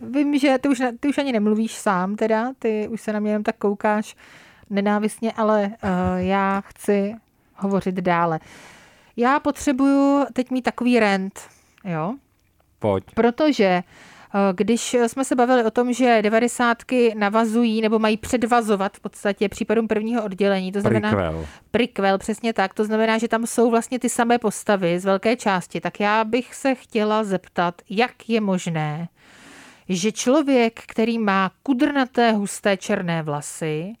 [0.00, 3.30] Vím, že ty už, ty už ani nemluvíš sám teda, ty už se na mě
[3.30, 4.16] jenom tak koukáš
[4.70, 7.14] nenávistně, ale uh, já chci
[7.54, 8.40] hovořit dále.
[9.16, 11.40] Já potřebuju teď mít takový rent,
[11.84, 12.14] jo?
[12.78, 13.04] Pojď.
[13.14, 13.82] Protože eh,
[14.52, 19.88] když jsme se bavili o tom, že devadesátky navazují nebo mají předvazovat v podstatě případům
[19.88, 21.46] prvního oddělení, to znamená Prikvel.
[21.70, 25.80] Prikvel, přesně tak, to znamená, že tam jsou vlastně ty samé postavy z velké části,
[25.80, 29.08] tak já bych se chtěla zeptat, jak je možné,
[29.88, 33.92] že člověk, který má kudrnaté husté černé vlasy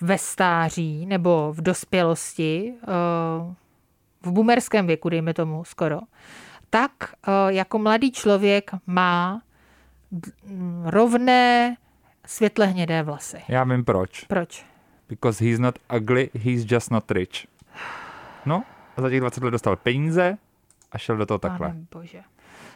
[0.00, 2.86] ve stáří nebo v dospělosti, eh,
[4.22, 6.00] v bumerském věku, dejme tomu skoro,
[6.70, 9.40] tak eh, jako mladý člověk má
[10.84, 11.76] rovné
[12.26, 13.42] světle hnědé vlasy.
[13.48, 14.24] Já vím proč.
[14.24, 14.66] Proč?
[15.08, 17.46] Because he's not ugly, he's just not rich.
[18.46, 18.64] No,
[18.96, 20.38] a za těch 20 let dostal peníze
[20.92, 21.68] a šel do toho takhle.
[21.68, 22.22] Pane bože.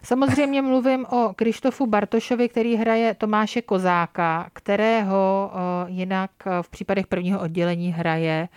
[0.03, 7.07] Samozřejmě mluvím o Krištofu Bartošovi, který hraje Tomáše Kozáka, kterého eh, jinak eh, v případech
[7.07, 8.49] prvního oddělení hraje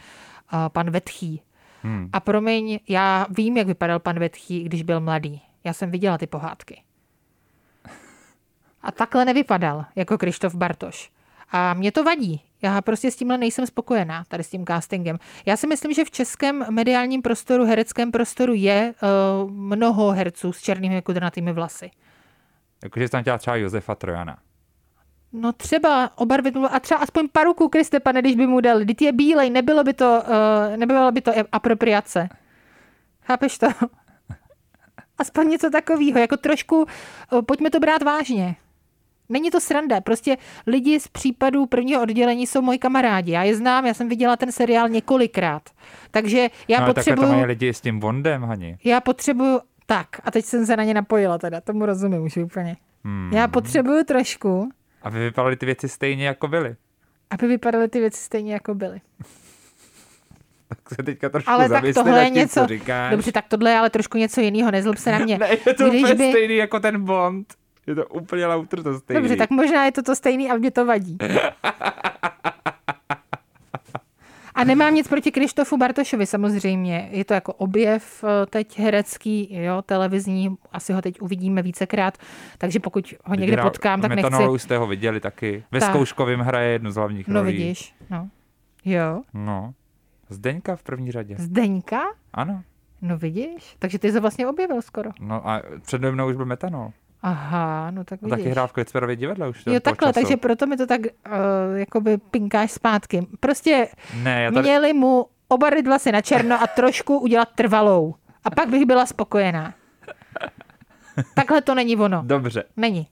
[0.53, 1.41] eh, pan Vetchý.
[1.83, 2.09] Hmm.
[2.13, 5.41] A promiň, já vím, jak vypadal pan Vetchý, když byl mladý.
[5.63, 6.81] Já jsem viděla ty pohádky.
[8.83, 11.11] A takhle nevypadal jako Krištof Bartoš.
[11.51, 12.41] A mě to vadí.
[12.61, 15.17] Já prostě s tímhle nejsem spokojená, tady s tím castingem.
[15.45, 18.93] Já si myslím, že v českém mediálním prostoru, hereckém prostoru je
[19.43, 21.91] uh, mnoho herců s černými kudrnatými vlasy.
[22.83, 24.37] Jakože tam chtěla třeba Josefa Trojana.
[25.33, 28.79] No třeba obarvit a třeba aspoň paruku Kriste, pane, když by mu dal.
[28.79, 32.29] Když je bílej, nebylo by to, uh, nebylo by to apropriace.
[33.21, 33.67] Chápeš to?
[35.17, 36.85] Aspoň něco takového, jako trošku,
[37.31, 38.55] uh, pojďme to brát vážně.
[39.31, 43.31] Není to sranda, prostě lidi z případů prvního oddělení jsou moji kamarádi.
[43.31, 45.69] Já je znám, já jsem viděla ten seriál několikrát.
[46.11, 47.27] Takže já no, potřebuju...
[47.27, 48.77] to mají lidi s tím Bondem, Hani.
[48.83, 49.59] Já potřebuju...
[49.85, 52.77] Tak, a teď jsem se na ně napojila teda, tomu rozumím už úplně.
[53.03, 53.31] Hmm.
[53.33, 54.69] Já potřebuju trošku...
[55.01, 56.75] Aby vypadaly ty věci stejně, jako byly.
[57.29, 59.01] Aby vypadaly ty věci stejně, jako byly.
[60.67, 63.11] tak se teďka trošku ale tak tohle je tím, něco, říkáš.
[63.11, 65.37] Dobře, tak tohle je ale trošku něco jiného, nezlob se na mě.
[65.39, 66.29] ne, je to Když by...
[66.29, 67.53] stejný jako ten Bond.
[67.87, 69.21] Je to úplně lauter to stejný.
[69.21, 71.17] Dobře, tak možná je to to stejný, ale mě to vadí.
[74.55, 77.09] A nemám nic proti Krištofu Bartošovi samozřejmě.
[77.11, 82.17] Je to jako objev eh, teď herecký, jo, televizní, asi ho teď uvidíme vícekrát,
[82.57, 84.43] takže pokud ho někde Hra, potkám, tak nechci...
[84.57, 85.63] jste ho viděli taky.
[85.71, 85.89] Ve tak.
[85.89, 87.53] Zkouškovým hraje jednu z hlavních no, rolí.
[87.53, 88.29] No vidíš, no.
[88.85, 89.21] Jo.
[89.33, 89.73] No.
[90.29, 91.35] Zdeňka v první řadě.
[91.37, 92.01] Zdeňka?
[92.33, 92.63] Ano.
[93.01, 95.09] No vidíš, takže ty se vlastně objevil skoro.
[95.19, 96.91] No a před mnou už byl metanol.
[97.23, 98.31] Aha, no tak vidíš.
[98.31, 99.63] No, taky hrál v Klicperově divadle už.
[99.65, 100.19] Jo, takhle, času.
[100.19, 101.07] takže proto mi to tak uh,
[101.75, 103.27] jakoby pinkáš zpátky.
[103.39, 103.87] Prostě
[104.23, 104.63] ne, já tady...
[104.63, 108.15] měli mu obarvit vlasy na černo a trošku udělat trvalou.
[108.43, 109.73] A pak bych byla spokojená.
[111.35, 112.23] Takhle to není ono.
[112.25, 112.63] Dobře.
[112.77, 113.07] Není.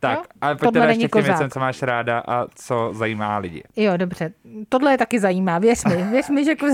[0.00, 0.24] Tak, Jo?
[0.40, 1.26] ale není ještě k těm kozák.
[1.26, 3.62] věcem, co máš ráda a co zajímá lidi.
[3.76, 4.32] Jo, dobře.
[4.68, 5.96] Tohle je taky zajímá, věř mi.
[5.96, 6.72] Věř mi, že kuz...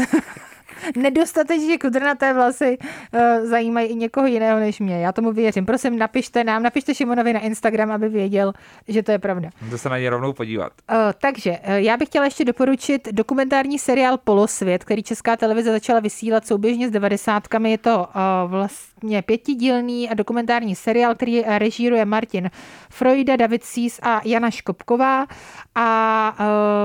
[0.96, 5.00] nedostatečně kudrnaté vlasy uh, zajímají i někoho jiného než mě.
[5.00, 5.66] Já tomu věřím.
[5.66, 8.52] Prosím, napište nám, napište Šimonovi na Instagram, aby věděl,
[8.88, 9.50] že to je pravda.
[9.70, 10.72] To se na ně rovnou podívat.
[10.90, 16.00] Uh, takže uh, já bych chtěla ještě doporučit dokumentární seriál Polosvět, který Česká televize začala
[16.00, 17.70] vysílat souběžně s devadesátkami.
[17.70, 22.50] Je to uh, vlastně pětidílný dokumentární seriál, který režíruje Martin
[22.90, 25.26] Freuda, David Sís a Jana Škopková
[25.74, 26.36] a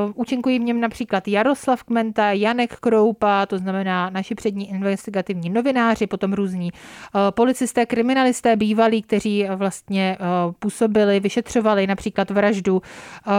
[0.05, 6.07] uh, účinkují v něm například Jaroslav Kmenta, Janek Kroupa, to znamená naši přední investigativní novináři,
[6.07, 13.33] potom různí uh, policisté, kriminalisté bývalí, kteří vlastně uh, působili, vyšetřovali například vraždu uh,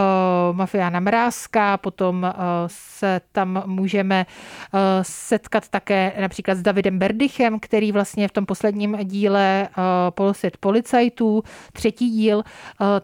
[0.51, 4.25] mafiána Mrázka, potom uh, se tam můžeme
[4.73, 10.57] uh, setkat také například s Davidem Berdychem, který vlastně v tom posledním díle uh, Polosvět
[10.57, 12.43] policajtů, třetí díl, uh,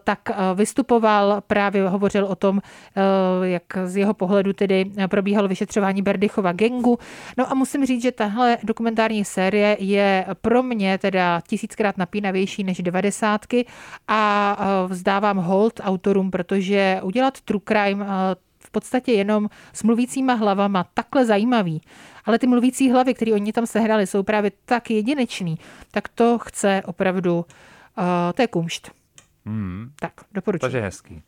[0.04, 6.02] tak uh, vystupoval, právě hovořil o tom, uh, jak z jeho pohledu tedy probíhalo vyšetřování
[6.02, 6.98] Berdychova gengu.
[7.38, 12.78] No a musím říct, že tahle dokumentární série je pro mě teda tisíckrát napínavější než
[12.78, 13.66] devadesátky
[14.08, 18.10] a uh, vzdávám hold autorům, protože udělat true crime uh,
[18.58, 21.80] v podstatě jenom s mluvícíma hlavama takhle zajímavý,
[22.24, 25.58] ale ty mluvící hlavy, které oni tam sehrali, jsou právě tak jedinečný,
[25.90, 28.90] tak to chce opravdu, uh, to je kumšt.
[29.46, 30.60] Hmm, Tak, doporučuji.
[30.60, 31.22] takže hezký.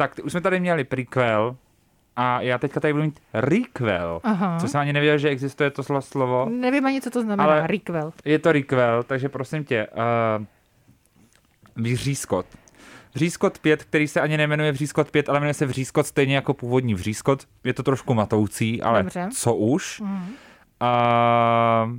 [0.00, 1.56] Tak už jsme tady měli prequel
[2.16, 4.58] a já teďka tady budu mít requel, Aha.
[4.60, 6.48] co jsem ani nevěděl, že existuje to slo- slovo.
[6.50, 8.12] Nevím ani, co to znamená, Ale- requel.
[8.24, 9.86] Je to requel, takže prosím tě,
[10.38, 10.44] uh,
[11.76, 12.46] Vřískot.
[13.14, 16.94] Vřískot 5, který se ani nemenuje Vřískot 5, ale jmenuje se Vřískot stejně jako původní
[16.94, 17.46] Vřískot.
[17.64, 19.28] Je to trošku matoucí, ale Dobře.
[19.36, 20.00] co už.
[20.00, 20.28] Mhm.
[20.82, 21.98] Uh,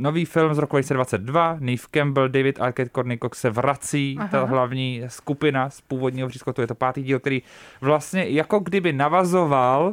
[0.00, 4.28] nový film z roku 2022, Neve Campbell, David Arquette, Courtney Cox se vrací, Aha.
[4.28, 7.42] ta hlavní skupina z původního Vřískotu, je to pátý díl, který
[7.80, 9.92] vlastně jako kdyby navazoval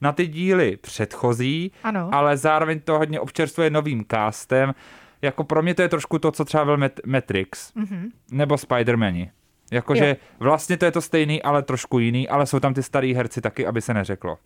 [0.00, 2.08] na ty díly předchozí, Ano.
[2.12, 4.74] ale zároveň to hodně občerstvuje novým castem.
[5.22, 8.08] Jako pro mě to je trošku to, co třeba byl Mat- Matrix Mhm.
[8.30, 9.30] nebo Spider-Mani.
[9.72, 13.40] Jakože vlastně to je to stejný, ale trošku jiný, ale jsou tam ty starý herci
[13.40, 14.38] taky, aby se neřeklo.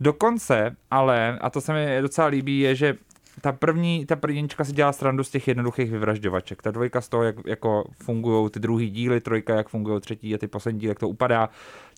[0.00, 2.94] Dokonce, ale, a to se mi docela líbí, je, že
[3.40, 6.62] ta první, ta prvníčka si dělá srandu z těch jednoduchých vyvražďovaček.
[6.62, 10.38] Ta dvojka z toho, jak jako fungují ty druhý díly, trojka, jak fungují třetí a
[10.38, 11.48] ty poslední díly, jak to upadá.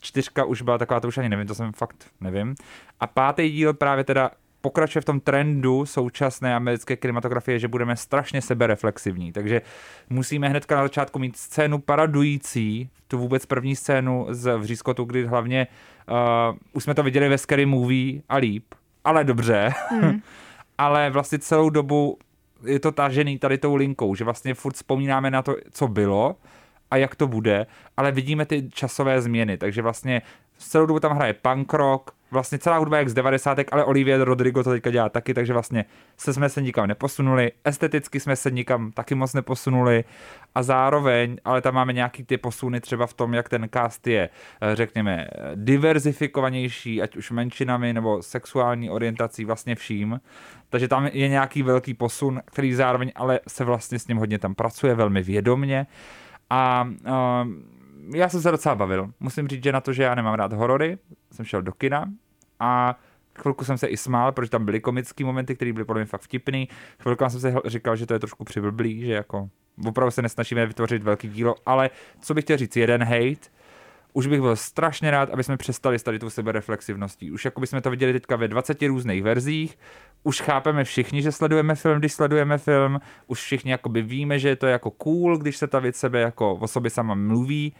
[0.00, 2.54] Čtyřka už byla taková, to už ani nevím, to jsem fakt nevím.
[3.00, 8.42] A pátý díl právě teda pokračuje v tom trendu současné americké kinematografie, že budeme strašně
[8.42, 9.32] sebereflexivní.
[9.32, 9.62] Takže
[10.10, 15.66] musíme hnedka na začátku mít scénu paradující, tu vůbec první scénu z Vřískotu, kdy hlavně
[16.10, 18.64] uh, už jsme to viděli ve Scary Movie a líp,
[19.04, 19.72] ale dobře.
[19.92, 20.22] Mhm.
[20.78, 22.18] ale vlastně celou dobu
[22.64, 26.36] je to tažený tady tou linkou, že vlastně furt vzpomínáme na to, co bylo
[26.90, 30.22] a jak to bude, ale vidíme ty časové změny, takže vlastně
[30.58, 33.58] celou dobu tam hraje punk rock, vlastně celá hudba jak z 90.
[33.72, 35.84] ale Olivia Rodrigo to teďka dělá taky, takže vlastně
[36.16, 40.04] se jsme se nikam neposunuli, esteticky jsme se nikam taky moc neposunuli
[40.54, 44.28] a zároveň, ale tam máme nějaký ty posuny třeba v tom, jak ten cast je,
[44.60, 50.20] eh, řekněme, diverzifikovanější, ať už menšinami nebo sexuální orientací, vlastně vším.
[50.70, 54.54] Takže tam je nějaký velký posun, který zároveň ale se vlastně s ním hodně tam
[54.54, 55.86] pracuje, velmi vědomně.
[56.50, 57.75] A uh,
[58.14, 59.12] já jsem se docela bavil.
[59.20, 60.98] Musím říct, že na to, že já nemám rád horory,
[61.32, 62.04] jsem šel do kina
[62.60, 62.98] a
[63.38, 66.22] chvilku jsem se i smál, protože tam byly komické momenty, které byly podle mě fakt
[66.22, 66.68] vtipný.
[67.02, 69.48] Chvilku jsem hl- říkal, že to je trošku přiblblý, že jako
[69.86, 71.90] opravdu se nesnažíme vytvořit velký dílo, ale
[72.20, 73.48] co bych chtěl říct, jeden hate,
[74.12, 77.30] už bych byl strašně rád, aby jsme přestali s tady tou sebereflexivností.
[77.30, 79.78] Už jako bychom to viděli teďka ve 20 různých verzích,
[80.22, 84.56] už chápeme všichni, že sledujeme film, když sledujeme film, už všichni jakoby víme, že je
[84.56, 87.74] to jako cool, když se ta věc sebe jako o sobě sama mluví,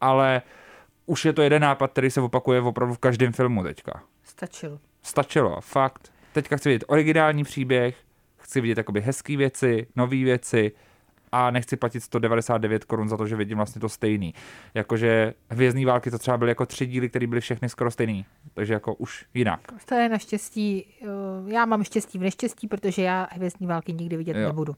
[0.00, 0.42] ale
[1.06, 4.02] už je to jeden nápad, který se opakuje opravdu v každém filmu teďka.
[4.24, 4.78] Stačilo.
[5.02, 6.12] Stačilo, fakt.
[6.32, 7.96] Teďka chci vidět originální příběh,
[8.38, 10.72] chci vidět jakoby hezké věci, nové věci
[11.32, 14.34] a nechci platit 199 korun za to, že vidím vlastně to stejný.
[14.74, 18.24] Jakože Hvězdní války to třeba byly jako tři díly, které byly všechny skoro stejný.
[18.54, 19.60] Takže jako už jinak.
[19.84, 21.06] To je naštěstí, eh,
[21.52, 24.46] já mám štěstí v neštěstí, protože já hvězdní války nikdy vidět Jo.
[24.48, 24.76] nebudu.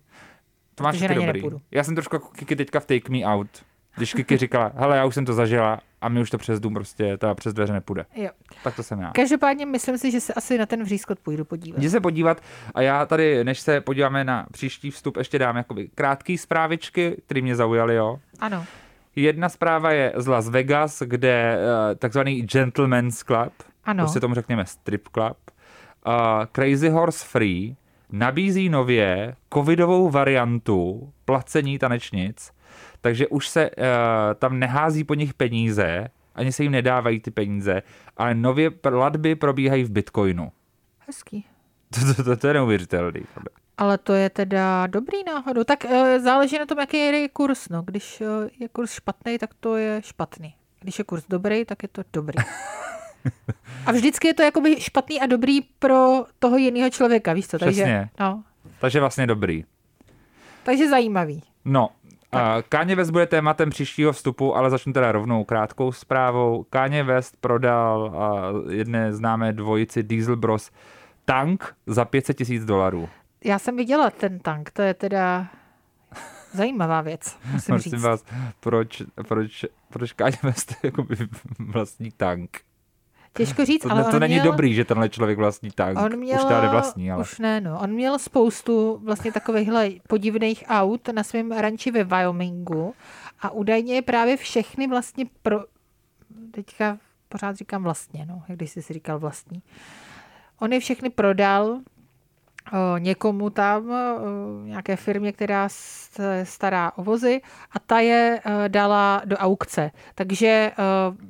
[0.75, 1.33] To máš taky dobrý.
[1.33, 1.61] nepůjdu.
[1.71, 3.49] Já jsem trošku jako Kiki teďka v Take Me Out.
[3.97, 6.75] Když Kiki říkala, hele, já už jsem to zažila a mi už to přes dům
[6.75, 8.05] prostě, ta přes dveře nepůjde.
[8.15, 8.31] Jo.
[8.65, 9.11] Tak to jsem já.
[9.11, 11.79] Každopádně myslím si, že se asi na ten vřízkot půjdu podívat.
[11.79, 12.41] Jdi se podívat
[12.75, 17.41] a já tady, než se podíváme na příští vstup, ještě dám jakoby krátký zprávičky, které
[17.41, 18.19] mě zaujaly, jo.
[18.41, 18.65] Ano.
[19.17, 23.53] Jedna zpráva je z Las Vegas, kde uh, takzvaný Gentleman's Club,
[23.85, 24.05] Ano.
[24.05, 25.37] prostě tomu řekněme strip club,
[26.07, 26.13] uh,
[26.53, 27.77] Crazy Horse Free
[28.13, 32.51] nabízí nově covidovou variantu placení tanečnic.
[33.01, 33.85] Takže už se uh,
[34.35, 37.83] tam nehází po nich peníze, ani se jim nedávají ty peníze,
[38.17, 40.53] ale nově platby probíhají v bitcoinu.
[41.07, 41.45] Hezký.
[41.91, 43.21] To, to, to, to je neuvěřitelný.
[43.79, 45.65] Ale to je teda dobrý náhodou.
[45.65, 47.69] Tak uh, záleží na tom, jaký je kurz.
[47.69, 47.83] No.
[47.83, 48.27] Když uh,
[48.59, 50.55] je kurz špatný, tak to je špatný.
[50.81, 52.35] Když je kurz dobrý, tak je to dobrý.
[53.87, 57.59] A vždycky je to jakoby špatný a dobrý pro toho jiného člověka, víš co?
[57.59, 58.11] Takže, Přesně.
[58.21, 58.43] no.
[58.81, 59.65] Takže vlastně dobrý.
[60.63, 61.43] Takže zajímavý.
[61.65, 61.89] No,
[62.69, 66.67] Kanye West bude tématem příštího vstupu, ale začnu teda rovnou krátkou zprávou.
[66.71, 68.13] Kanye West prodal
[68.71, 70.71] jedné známé dvojici Diesel Bros
[71.25, 73.09] tank za 500 tisíc dolarů.
[73.45, 75.47] Já jsem viděla ten tank, to je teda
[76.53, 78.03] zajímavá věc, musím Prosím říct.
[78.03, 78.25] vás,
[78.61, 81.17] proč, proč, proč Kanye West jakoby
[81.59, 82.61] vlastní tank?
[83.33, 85.99] Těžko říct, To, ale to on není měl, dobrý, že tenhle člověk vlastní tank.
[85.99, 87.23] On měl, Už teda nevlastní, ale...
[87.23, 87.81] Už ne, no.
[87.81, 92.95] On měl spoustu vlastně takovýchhle podivných aut na svém ranči ve Wyomingu
[93.41, 95.61] a údajně je právě všechny vlastně pro...
[96.51, 99.63] Teďka pořád říkám vlastně, no, když jsi si říkal vlastní.
[100.61, 101.79] On je všechny prodal
[102.99, 103.93] někomu tam,
[104.65, 107.41] nějaké firmě, která se stará o vozy
[107.73, 109.91] a ta je dala do aukce.
[110.15, 110.73] Takže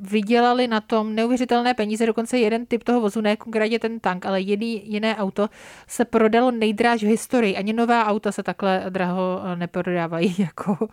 [0.01, 4.41] vydělali na tom neuvěřitelné peníze, dokonce jeden typ toho vozu, ne konkrétně ten tank, ale
[4.41, 5.49] jiný, jiné auto
[5.87, 7.57] se prodalo nejdráž v historii.
[7.57, 10.89] Ani nová auta se takhle draho neprodávají jako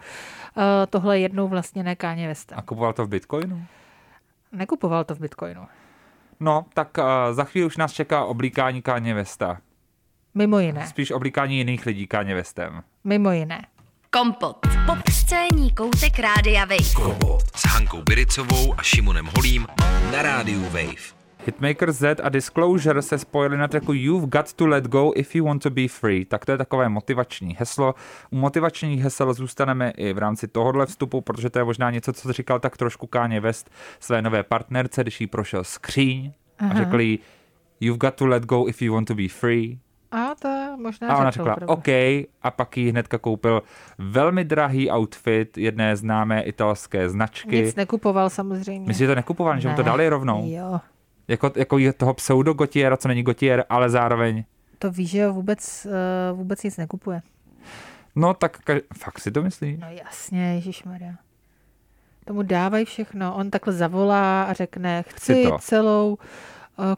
[0.89, 2.55] tohle jednou vlastně ne Káně Vesta.
[2.55, 3.65] A kupoval to v Bitcoinu?
[4.51, 5.67] Nekupoval to v Bitcoinu.
[6.39, 6.97] No, tak
[7.31, 9.57] za chvíli už nás čeká oblíkání Kanye Westa.
[10.37, 10.87] Mimo jiné.
[10.87, 12.81] Spíš oblíkání jiných lidí Kanye Westem.
[13.03, 13.65] Mimo jiné.
[14.09, 14.57] Kompot.
[14.85, 16.93] Pop scéní koutek Rádia Wave.
[16.95, 19.67] Kompot s Hankou Biricovou a Šimonem Holím
[20.11, 21.15] na rádiu Wave.
[21.45, 25.45] Hitmaker Z a Disclosure se spojili na tracku You've Got to Let Go If You
[25.45, 26.25] Want to Be Free.
[26.25, 27.95] Tak to je takové motivační heslo.
[28.29, 32.33] U motivačních hesel zůstaneme i v rámci tohohle vstupu, protože to je možná něco, co
[32.33, 33.69] říkal tak trošku Kanye West
[33.99, 37.19] své nové partnerce, když jí prošel skříň a řekl jí
[37.79, 39.79] You've got to let go if you want to be free.
[40.15, 41.73] A to možná A ona řekl řekla.
[41.73, 41.87] OK
[42.41, 43.63] a pak jí hnedka koupil
[43.97, 47.61] velmi drahý outfit jedné známé italské značky.
[47.61, 48.87] Nic nekupoval samozřejmě.
[48.87, 49.85] Myslíš, že to nekupoval, že mu to Ne.
[49.89, 50.43] dali rovnou?
[50.45, 50.79] Jo.
[51.27, 54.43] Jako, jako toho pseudo Gotiera, co není Gotier, ale zároveň.
[54.79, 55.87] To víš, že vůbec,
[56.31, 57.21] uh, vůbec nic nekupuje.
[58.15, 58.79] No tak kaž...
[58.97, 59.79] fakt si to myslíš?
[59.79, 61.13] No jasně, Ježišmarja.
[62.25, 63.35] Tomu dávají všechno.
[63.35, 65.57] On takhle zavolá a řekne, chci, Chci to.
[65.57, 66.17] celou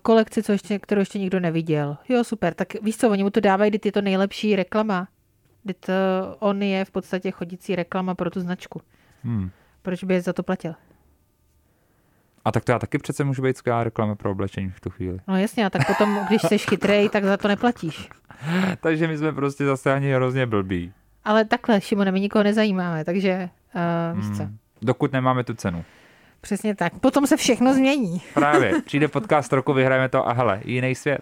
[0.01, 1.97] kolekci, co ještě, kterou ještě nikdo neviděl.
[2.09, 2.53] Jo, super.
[2.53, 5.07] Tak víš co, oni mu to dávají, kdy je to nejlepší reklama.
[5.63, 5.93] Kdy to,
[6.39, 8.81] on je v podstatě chodící reklama pro tu značku.
[9.23, 9.49] Hmm.
[9.81, 10.73] Proč by je za to platil?
[12.45, 15.19] A tak to já taky přece můžu být skvělá reklama pro oblečení v tu chvíli.
[15.27, 18.09] No jasně, a tak potom, když jsi chytrej, tak za to neplatíš.
[18.79, 20.93] Takže my jsme prostě zase ani hrozně blbí.
[21.23, 23.49] Ale takhle, Šimone, my nikoho nezajímáme, takže
[24.13, 24.43] uh, víš co.
[24.43, 24.57] Hmm.
[24.81, 25.83] Dokud nemáme tu cenu.
[26.41, 26.99] Přesně tak.
[26.99, 28.21] Potom se všechno změní.
[28.33, 28.81] Právě.
[28.85, 31.21] Přijde podcast roku, vyhrajeme to a hele, jiný svět.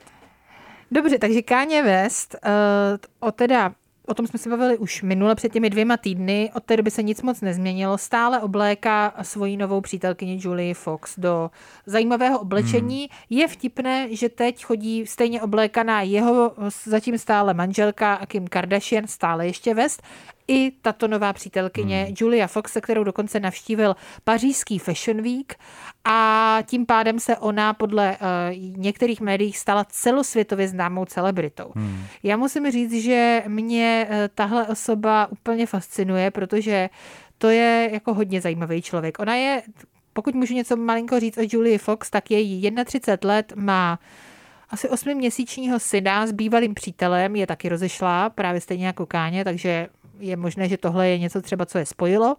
[0.91, 3.71] Dobře, takže Káně West, uh, o teda,
[4.07, 7.03] o tom jsme se bavili už minule před těmi dvěma týdny, od té doby se
[7.03, 11.51] nic moc nezměnilo, stále obléká svoji novou přítelkyni Julie Fox do
[11.85, 12.99] zajímavého oblečení.
[13.11, 13.39] Hmm.
[13.39, 16.53] Je vtipné, že teď chodí stejně oblékaná jeho
[16.85, 20.03] zatím stále manželka Kim Kardashian, stále ještě West,
[20.47, 22.15] i tato nová přítelkyně hmm.
[22.19, 25.55] Julia Fox, se kterou dokonce navštívil pařížský Fashion Week
[26.05, 31.71] a tím pádem se ona podle uh, některých médií stala celosvětově známou celebritou.
[31.75, 32.03] Hmm.
[32.23, 36.89] Já musím říct, že mě uh, tahle osoba úplně fascinuje, protože
[37.37, 39.19] to je jako hodně zajímavý člověk.
[39.19, 39.61] Ona je,
[40.13, 43.99] pokud můžu něco malinko říct o Julie Fox, tak je jí 31 let, má
[44.69, 49.87] asi osmiměsíčního syna s bývalým přítelem, je taky rozešlá, právě stejně jako Káně, takže
[50.19, 52.35] je možné, že tohle je něco třeba, co je spojilo.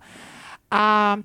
[0.71, 1.17] A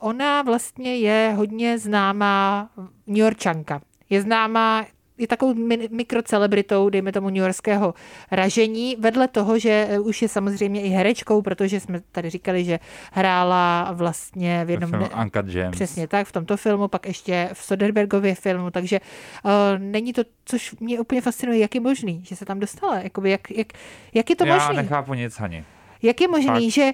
[0.00, 2.68] ona vlastně je hodně známá
[3.06, 3.80] New Yorkčanka.
[4.10, 4.84] Je známá
[5.18, 5.54] je takovou
[5.90, 7.94] mikrocelebritou, dejme tomu newyorského
[8.30, 12.78] ražení, vedle toho, že už je samozřejmě i herečkou, protože jsme tady říkali, že
[13.12, 14.90] hrála vlastně v jednom...
[14.90, 15.76] Film Uncut Gems.
[15.76, 19.00] Přesně tak, v tomto filmu, pak ještě v Soderbergově filmu, takže
[19.44, 23.30] uh, není to, což mě úplně fascinuje, jak je možný, že se tam dostala, Jakoby
[23.30, 23.66] jak, jak,
[24.14, 24.76] jak je to Já možný?
[24.76, 25.64] nechápu nic, Hani.
[26.02, 26.74] Jak je možný, Fakt.
[26.74, 26.92] že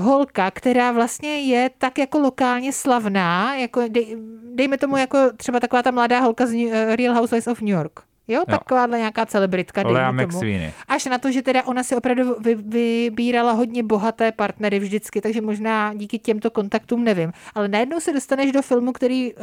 [0.00, 4.16] holka, která vlastně je tak jako lokálně slavná, jako dej,
[4.54, 7.74] dejme tomu jako třeba taková ta mladá holka z New, uh, Real Housewives of New
[7.74, 10.12] York, Jo, takováhle nějaká celebritka, Lea.
[10.12, 10.72] McSweeney.
[10.88, 15.40] Až na to, že teda ona si opravdu vy, vybírala hodně bohaté partnery vždycky, takže
[15.40, 17.32] možná díky těmto kontaktům nevím.
[17.54, 19.40] Ale najednou se dostaneš do filmu, který uh,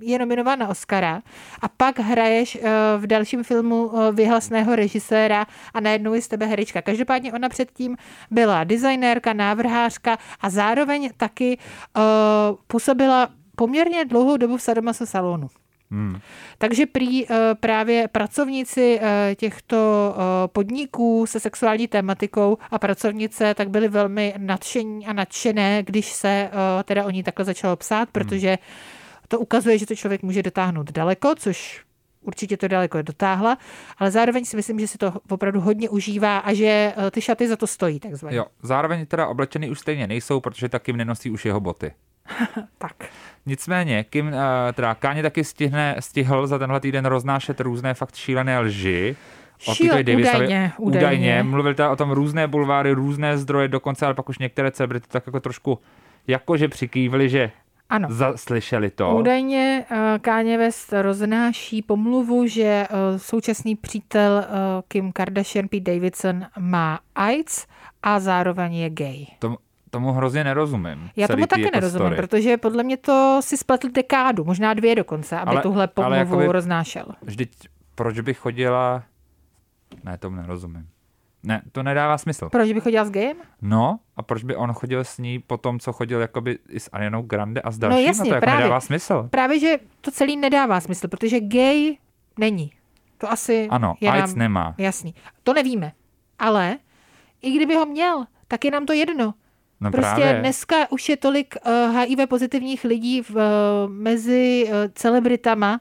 [0.00, 1.22] je nominován na Oscara
[1.60, 2.62] a pak hraješ uh,
[2.96, 6.82] v dalším filmu uh, vyhlasného režiséra a najednou je z tebe herečka.
[6.82, 7.96] Každopádně ona předtím
[8.30, 11.58] byla designérka, návrhářka a zároveň taky
[11.96, 12.02] uh,
[12.66, 15.48] působila poměrně dlouhou dobu v sadomaso salonu.
[15.92, 16.20] Hmm.
[16.58, 23.70] Takže prý uh, právě pracovníci uh, těchto uh, podniků se sexuální tématikou a pracovnice tak
[23.70, 26.50] byli velmi nadšení a nadšené, když se
[26.84, 28.12] teda o ní takhle začalo psát, hmm.
[28.12, 28.58] protože
[29.28, 31.84] to ukazuje, že to člověk může dotáhnout daleko, což
[32.20, 33.58] určitě to daleko dotáhla,
[33.98, 37.56] ale zároveň si myslím, že si to opravdu hodně užívá a že ty šaty za
[37.56, 38.36] to stojí, takzvaně.
[38.36, 41.92] Jo, zároveň teda oblečený už stejně nejsou, protože taky nenosí už jeho boty.
[42.78, 42.92] tak.
[43.46, 44.32] Nicméně, Kim, uh,
[44.72, 49.16] teda Káně taky stihne, stihl za tenhle týden roznášet různé fakt šílené lži.
[49.66, 50.72] O Šíl, údajně, údajně.
[50.78, 51.42] údajně.
[51.42, 55.26] Mluvil teda o tom různé bulváry, různé zdroje, dokonce, ale pak už některé celebrity tak
[55.26, 55.78] jako trošku
[56.26, 57.50] jakože přikývili, že
[57.88, 58.08] ano.
[58.10, 59.16] Zaslyšeli to.
[59.16, 64.44] Údajně uh, Kanye West roznáší pomluvu, že uh, současný přítel uh,
[64.88, 67.66] Kim Kardashian, Pete Davidson, má AIDS
[68.02, 69.26] a zároveň je gay.
[69.38, 69.56] To,
[69.92, 71.10] tomu hrozně nerozumím.
[71.16, 72.16] Já tomu taky jako nerozumím, story.
[72.16, 76.46] protože podle mě to si spletl dekádu, možná dvě dokonce, aby ale, tuhle pomluvu jakoby,
[76.46, 77.06] roznášel.
[77.22, 79.02] Vždyť proč by chodila...
[80.04, 80.88] Ne, tomu nerozumím.
[81.42, 82.48] Ne, to nedává smysl.
[82.48, 83.36] Proč by chodila s gejem?
[83.62, 86.90] No, a proč by on chodil s ní po tom, co chodil jakoby i s
[86.92, 88.00] Arianou Grande a s dalšíma?
[88.00, 89.28] No jasně, to jako právě, nedává smysl.
[89.30, 91.96] Právě, že to celý nedává smysl, protože gay
[92.38, 92.72] není.
[93.18, 94.74] To asi Ano, je AIDS nám, nemá.
[94.78, 95.14] Jasný.
[95.42, 95.92] To nevíme.
[96.38, 96.78] Ale
[97.42, 99.34] i kdyby ho měl, tak je nám to jedno.
[99.82, 100.40] No prostě právě.
[100.40, 103.40] dneska už je tolik uh, HIV pozitivních lidí v, uh,
[103.88, 105.80] mezi uh, celebritama,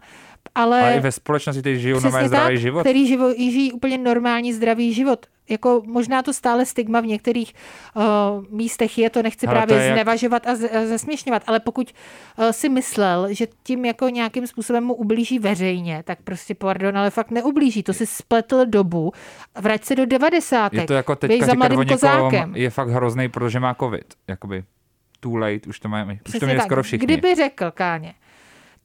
[0.55, 0.81] ale...
[0.81, 2.81] Ale i ve společnosti, kteří žijou normální zdravý život.
[2.81, 5.25] Který živo, žijí úplně normální zdravý život.
[5.49, 7.53] Jako možná to stále stigma v některých
[7.95, 8.03] uh,
[8.49, 10.75] místech je, to nechci ale právě to znevažovat jak...
[10.75, 11.93] a zesměšňovat, ale pokud
[12.37, 17.09] uh, si myslel, že tím jako nějakým způsobem mu ublíží veřejně, tak prostě pardon, ale
[17.09, 17.83] fakt neublíží.
[17.83, 19.11] To si spletl dobu,
[19.61, 20.73] vrať se do 90.
[20.73, 24.13] Je to jako teďka říkat o někom, je fakt hrozný, protože má covid.
[24.27, 24.63] Jakoby
[25.19, 27.05] too late, už to, mají, už to měli skoro všichni.
[27.05, 28.13] Kdyby řekl, Káně,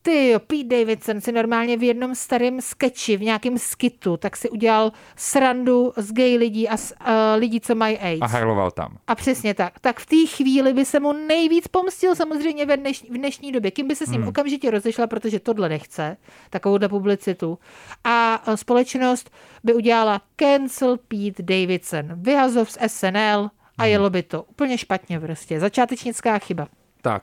[0.07, 4.51] ty jo, Pete Davidson si normálně v jednom starém sketchi, v nějakém skitu, tak si
[4.51, 8.23] udělal srandu z gay lidí a z uh, lidí, co mají AIDS.
[8.23, 8.99] A hajloval tam.
[9.07, 9.79] A přesně tak.
[9.81, 13.71] Tak v té chvíli by se mu nejvíc pomstil samozřejmě ve dneš, v dnešní době.
[13.71, 14.29] Kým by se s ním hmm.
[14.29, 16.17] okamžitě rozešla, protože tohle nechce,
[16.51, 17.59] takovouhle publicitu.
[18.05, 19.31] A uh, společnost
[19.65, 22.07] by udělala cancel Pete Davidson.
[22.15, 23.91] Vyhazov z SNL a hmm.
[23.91, 25.61] jelo by to úplně špatně prostě.
[25.61, 26.69] Začátečnická chyba.
[27.03, 27.23] Tak,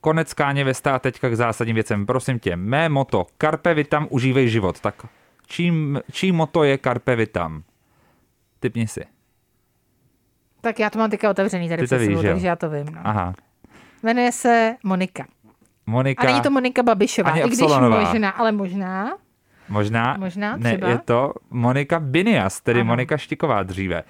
[0.00, 2.06] Konec Káně Vesta a teďka k zásadním věcem.
[2.06, 4.80] Prosím tě, mé moto, Carpe Vitam, užívej život.
[4.80, 5.06] Tak
[5.46, 7.62] čím, čím moto je Carpe Vitam?
[8.60, 9.04] Typni si.
[10.60, 12.86] Tak já to mám teďka otevřený tady před sebou, takže já to vím.
[12.86, 13.00] No.
[13.04, 13.34] Aha.
[14.02, 15.26] Jmenuje se Monika.
[15.86, 16.22] Monika.
[16.22, 19.16] A není to Monika Babišová, ani i když možná, ale možná.
[19.68, 20.86] Možná, možná třeba.
[20.86, 22.88] ne, je to Monika Binias, tedy ano.
[22.88, 24.04] Monika Štiková dříve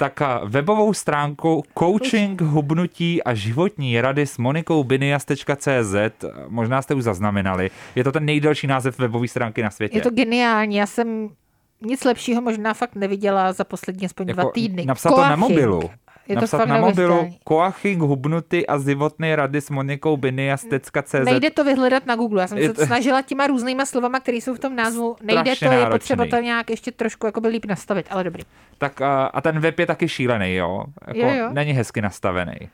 [0.00, 7.70] tak webovou stránku coaching, hubnutí a životní rady s Monikou Binias.cz, možná jste už zaznamenali,
[7.94, 9.98] je to ten nejdelší název webové stránky na světě.
[9.98, 11.28] Je to geniální, já jsem
[11.80, 14.84] nic lepšího možná fakt neviděla za poslední aspoň jako dva týdny.
[14.86, 15.90] Napsat to na mobilu.
[16.30, 21.14] Je napsat to fakt na mobilu Coaching, hubnuty a životné rady s Monikou Binias.cz.
[21.24, 22.42] Nejde to vyhledat na Google.
[22.42, 22.86] Já jsem se to...
[22.86, 25.16] snažila těma různýma slovama, které jsou v tom názvu.
[25.22, 28.42] Nejde to, je potřeba to nějak ještě trošku jako líp nastavit, ale dobrý.
[28.78, 30.84] Tak a, a ten web je taky šílený, jo?
[31.06, 31.48] Jako jo, jo.
[31.52, 32.70] Není hezky nastavený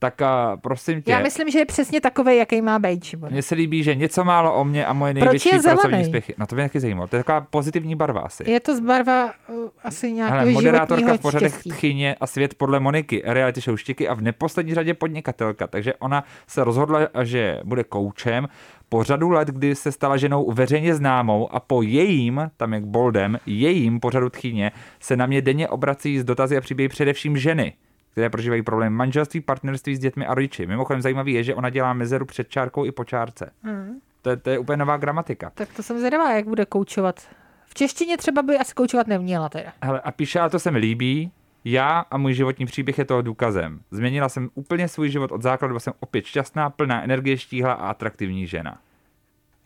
[0.00, 1.10] tak a prosím tě.
[1.10, 3.14] Já myslím, že je přesně takový, jaký má být.
[3.30, 6.34] Mně se líbí, že něco málo o mě a moje největší pracovní úspěchy.
[6.38, 7.06] No to mě taky zajímalo.
[7.06, 8.50] To je taková pozitivní barva asi.
[8.50, 13.22] Je to z barva uh, asi nějakého moderátorka v pořadech Tchyně a svět podle Moniky,
[13.24, 15.66] reality show Štiky a v neposlední řadě podnikatelka.
[15.66, 18.48] Takže ona se rozhodla, že bude koučem
[18.88, 23.38] po řadu let, kdy se stala ženou veřejně známou a po jejím, tam jak boldem,
[23.46, 27.72] jejím pořadu tchyně se na mě denně obrací z dotazy a příběhy především ženy
[28.12, 30.66] které prožívají problém manželství, partnerství s dětmi a rodiči.
[30.66, 33.52] Mimochodem zajímavý je, že ona dělá mezeru před čárkou i po čárce.
[33.62, 34.00] Mm.
[34.22, 35.50] To, je, to je úplně nová gramatika.
[35.54, 37.20] Tak to jsem zvědavá, jak bude koučovat.
[37.66, 39.72] V češtině třeba by asi koučovat neměla teda.
[39.82, 41.32] Hele, a píše, ale to se mi líbí,
[41.64, 43.80] já a můj životní příběh je toho důkazem.
[43.90, 48.46] Změnila jsem úplně svůj život od základu, jsem opět šťastná, plná energie, štíhla a atraktivní
[48.46, 48.78] žena.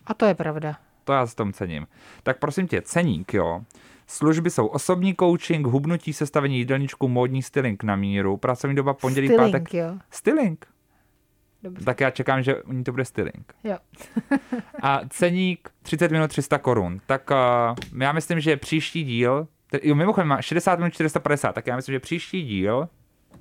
[0.07, 0.77] A to je pravda.
[1.05, 1.87] To já s tom cením.
[2.23, 3.63] Tak prosím tě, ceník, jo.
[4.07, 9.53] Služby jsou osobní coaching, hubnutí, sestavení jídelníčku, módní styling na míru, pracovní doba pondělí, styling,
[9.53, 9.75] pátek.
[9.75, 9.99] Jo.
[10.11, 10.67] Styling.
[11.63, 11.85] Dobře.
[11.85, 13.55] Tak já čekám, že u ní to bude styling.
[13.65, 13.77] Jo.
[14.83, 17.01] A ceník 30 minut 300 korun.
[17.07, 21.67] Tak uh, já myslím, že příští díl, tedy, jo, mimochodem má 60 minut 450, tak
[21.67, 22.89] já myslím, že příští díl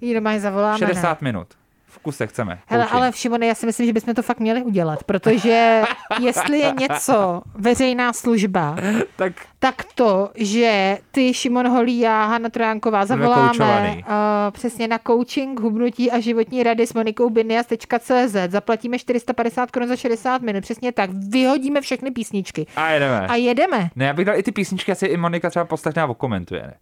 [0.01, 0.77] Jí doma zavoláme.
[0.77, 1.25] 60 ne?
[1.31, 1.47] minut.
[1.93, 2.59] V kuse chceme.
[2.67, 5.81] Hele, ale Šimone, já si myslím, že bychom to fakt měli udělat, protože
[6.21, 8.75] jestli je něco veřejná služba,
[9.15, 14.03] Tak tak to, že ty Šimon Holí a Hanna Trojánková Budeme zavoláme uh,
[14.51, 20.41] přesně na coaching, hubnutí a životní rady s Monikou Binias.cz, zaplatíme 450 korun za 60
[20.41, 23.27] minut, přesně tak, vyhodíme všechny písničky a jedeme.
[23.27, 26.05] a jedeme, Ne, já bych dal i ty písničky, asi i Monika třeba poslechne a
[26.05, 26.73] okomentuje.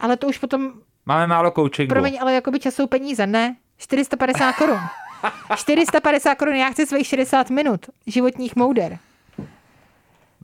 [0.00, 0.72] Ale to už potom,
[1.06, 1.88] Máme málo coachingu.
[1.88, 3.56] promiň, ale jakoby čas jsou peníze, ne?
[3.80, 4.78] 450 korun.
[5.56, 8.98] 450 korun, já chci svých 60 minut životních mouder.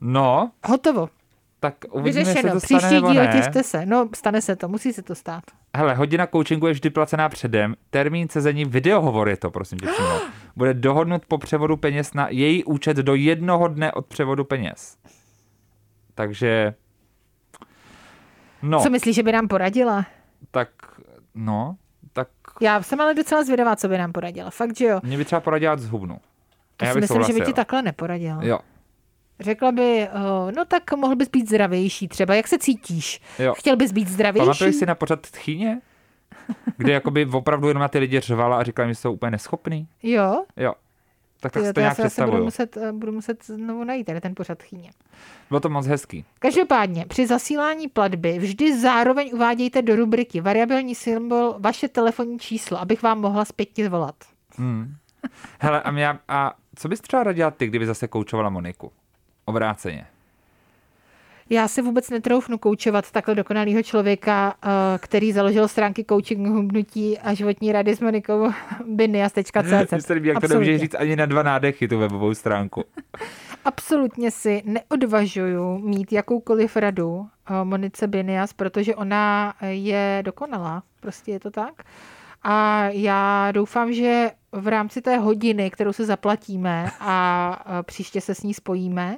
[0.01, 1.09] No, Hotovo.
[1.59, 2.53] tak uvidíme, Vyřešeno.
[2.53, 3.85] to stane Příští nebo díl těšte se.
[3.85, 5.43] No, stane se to, musí se to stát.
[5.75, 7.75] Hele, hodina coachingu je vždy placená předem.
[7.89, 10.19] Termín sezení videohovor je to, prosím tě přímo.
[10.55, 14.97] Bude dohodnut po převodu peněz na její účet do jednoho dne od převodu peněz.
[16.15, 16.73] Takže...
[18.61, 20.05] No, Co myslíš, že by nám poradila?
[20.51, 20.69] tak...
[21.35, 21.75] No.
[22.61, 24.49] Já jsem ale docela zvědavá, co by nám poradila.
[24.49, 24.99] Fakt, že jo.
[25.03, 26.17] Mě by třeba poradila z hubnu.
[26.77, 28.39] To Já si myslím, že by ti takhle neporadila.
[28.43, 28.59] Jo,
[29.39, 32.35] Řekla by, oh, no tak mohl bys být zdravější třeba.
[32.35, 33.21] Jak se cítíš?
[33.39, 33.53] jo.
[33.57, 34.45] Chtěl bys být zdravější?
[34.45, 35.81] Pamatuješ si na pořad tchyně?
[36.77, 39.87] Kde jakoby opravdu jenom na ty lidi řvala a říkala, že jsou úplně neschopný?
[40.03, 40.43] Jo?
[40.57, 40.73] Jo.
[41.39, 42.43] Tak, tak Tyjo, si to nějak se zase budu představuju.
[42.43, 44.91] muset, eh, budu muset znovu najít tady ten pořad chýně.
[45.49, 46.25] Bylo to moc hezký.
[46.39, 53.03] Každopádně, při zasílání platby vždy zároveň uvádějte do rubriky variabilní symbol vaše telefonní číslo, abych
[53.03, 54.15] vám mohla zpětně volat.
[54.57, 54.95] Hmm.
[55.59, 58.91] Hele, a, mě, a co bys třeba radila ty, kdyby zase koučovala Moniku?
[59.45, 60.07] Obráceně.
[61.49, 64.67] Já si vůbec netroufnu koučovat takhle dokonalého člověka, eh,
[64.97, 68.51] který založil stránky coaching hubnutí a životní rady s Monikou
[68.85, 69.51] Binias.cz.
[69.91, 70.67] Mně se líbí, jak to Absolutně.
[70.67, 72.83] nemůže říct ani na dva nádechy, tu webovou stránku.
[73.65, 80.83] Absolutně si neodvažuju mít jakoukoliv radu eh, Monice Binias, protože ona je dokonalá.
[80.99, 81.73] Prostě je to tak.
[82.43, 88.35] A já doufám, že v rámci té hodiny, kterou se zaplatíme a eh, příště se
[88.35, 89.17] s ní spojíme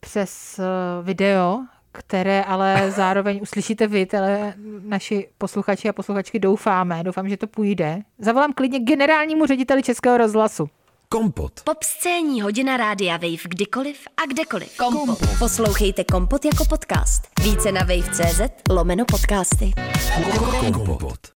[0.00, 0.62] přes eh,
[1.02, 1.60] video,
[1.92, 7.04] které ale zároveň uslyšíte vy, tele, naši posluchači a posluchačky, doufáme.
[7.04, 8.02] Doufám, že to půjde.
[8.18, 10.68] Zavolám klidně generálnímu řediteli Českého rozhlasu.
[11.08, 11.52] Kompot.
[11.64, 14.76] Popscénní hodina rádia Wave kdykoliv a kdekoliv.
[14.76, 15.18] Kompot.
[15.38, 17.22] Poslouchejte Kompot jako podcast.
[17.42, 18.40] Více na wave.cz
[18.70, 19.72] lomeno podcasty.
[20.72, 21.18] Kompot.